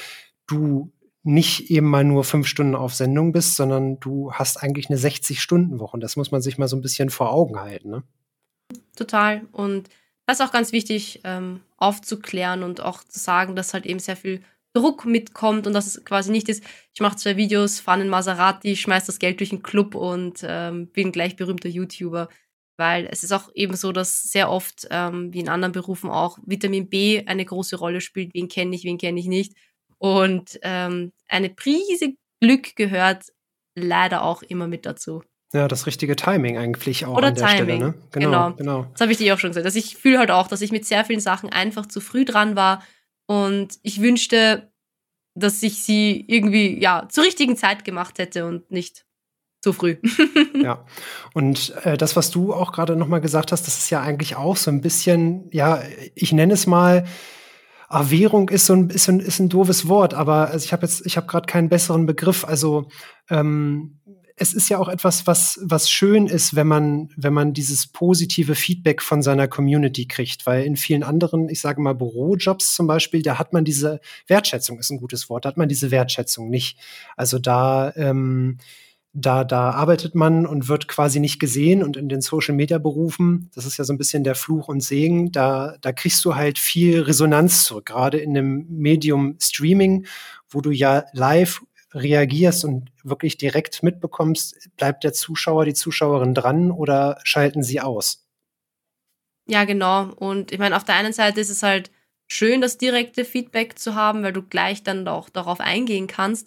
[0.46, 4.98] du nicht eben mal nur fünf Stunden auf Sendung bist, sondern du hast eigentlich eine
[4.98, 5.94] 60-Stunden-Woche.
[5.94, 7.90] Und das muss man sich mal so ein bisschen vor Augen halten.
[7.90, 8.02] Ne?
[8.96, 9.42] Total.
[9.52, 9.88] Und
[10.26, 14.16] das ist auch ganz wichtig ähm, aufzuklären und auch zu sagen, dass halt eben sehr
[14.16, 16.62] viel Druck mitkommt und dass es quasi nicht ist,
[16.94, 20.88] ich mache zwei Videos, fahre einen Maserati, schmeiß das Geld durch den Club und ähm,
[20.88, 22.28] bin gleich berühmter YouTuber.
[22.76, 26.38] Weil es ist auch eben so, dass sehr oft, ähm, wie in anderen Berufen auch,
[26.46, 28.32] Vitamin B eine große Rolle spielt.
[28.32, 29.54] Wen kenne ich, wen kenne ich nicht.
[29.98, 33.24] Und ähm, eine Prise Glück gehört
[33.74, 35.22] leider auch immer mit dazu.
[35.52, 37.76] Ja, das richtige Timing eigentlich auch Oder an der Timing.
[37.76, 37.78] Stelle.
[37.78, 37.94] Ne?
[38.12, 38.52] Genau.
[38.52, 38.86] genau.
[38.92, 39.66] Das habe ich dir auch schon gesagt.
[39.66, 42.54] Also ich fühle halt auch, dass ich mit sehr vielen Sachen einfach zu früh dran
[42.54, 42.82] war
[43.26, 44.70] und ich wünschte,
[45.34, 49.04] dass ich sie irgendwie ja zur richtigen Zeit gemacht hätte und nicht
[49.60, 49.96] zu früh.
[50.54, 50.84] ja.
[51.34, 54.36] Und äh, das, was du auch gerade noch mal gesagt hast, das ist ja eigentlich
[54.36, 55.82] auch so ein bisschen, ja,
[56.14, 57.04] ich nenne es mal
[57.90, 61.16] Währung ist so ein bisschen ist ein doofes Wort, aber also ich habe jetzt ich
[61.16, 62.44] habe gerade keinen besseren Begriff.
[62.44, 62.86] Also
[63.28, 64.00] ähm,
[64.42, 68.54] es ist ja auch etwas, was, was schön ist, wenn man, wenn man dieses positive
[68.54, 73.20] Feedback von seiner Community kriegt, weil in vielen anderen, ich sage mal, Bürojobs zum Beispiel,
[73.20, 76.78] da hat man diese Wertschätzung, ist ein gutes Wort, da hat man diese Wertschätzung nicht.
[77.18, 78.56] Also da, ähm,
[79.12, 83.50] da, da arbeitet man und wird quasi nicht gesehen und in den Social Media Berufen,
[83.54, 86.58] das ist ja so ein bisschen der Fluch und Segen, da, da kriegst du halt
[86.58, 90.06] viel Resonanz zurück, gerade in dem Medium Streaming,
[90.48, 91.60] wo du ja live
[91.92, 98.26] reagierst und wirklich direkt mitbekommst, bleibt der Zuschauer, die Zuschauerin dran oder schalten sie aus?
[99.46, 100.12] Ja, genau.
[100.14, 101.90] Und ich meine, auf der einen Seite ist es halt
[102.28, 106.46] schön, das direkte Feedback zu haben, weil du gleich dann auch darauf eingehen kannst.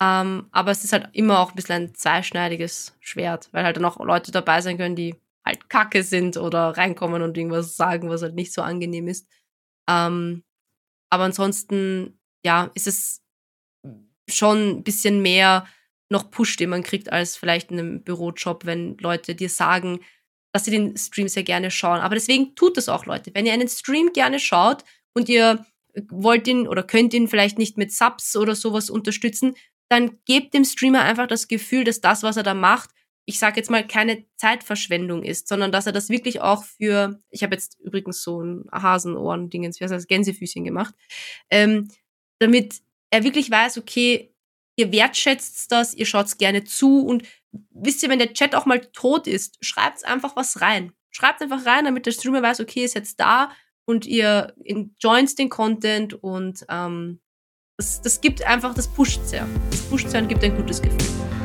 [0.00, 3.84] Ähm, aber es ist halt immer auch ein bisschen ein zweischneidiges Schwert, weil halt dann
[3.84, 8.22] auch Leute dabei sein können, die halt kacke sind oder reinkommen und irgendwas sagen, was
[8.22, 9.28] halt nicht so angenehm ist.
[9.88, 10.44] Ähm,
[11.10, 13.22] aber ansonsten, ja, ist es
[14.28, 15.66] schon ein bisschen mehr
[16.10, 20.00] noch Push, den man kriegt, als vielleicht in einem Bürojob, wenn Leute dir sagen,
[20.52, 22.00] dass sie den Stream sehr gerne schauen.
[22.00, 23.30] Aber deswegen tut es auch, Leute.
[23.34, 25.64] Wenn ihr einen Stream gerne schaut und ihr
[26.08, 29.54] wollt ihn oder könnt ihn vielleicht nicht mit Subs oder sowas unterstützen,
[29.90, 32.90] dann gebt dem Streamer einfach das Gefühl, dass das, was er da macht,
[33.28, 37.42] ich sage jetzt mal, keine Zeitverschwendung ist, sondern dass er das wirklich auch für, ich
[37.42, 40.94] habe jetzt übrigens so ein Hasenohren-Dingens, wie heißt das, Gänsefüßchen gemacht,
[41.50, 41.88] ähm,
[42.38, 42.80] damit
[43.10, 44.32] er wirklich weiß, okay,
[44.76, 47.24] ihr wertschätzt das, ihr schaut gerne zu und
[47.70, 50.92] wisst ihr, wenn der Chat auch mal tot ist, schreibt einfach was rein.
[51.10, 53.50] Schreibt einfach rein, damit der Streamer weiß, okay, ist jetzt da
[53.86, 57.20] und ihr enjoyt den Content und ähm,
[57.76, 59.48] das, das gibt einfach, das pusht sehr.
[59.70, 61.37] Das pusht sehr und gibt ein gutes Gefühl.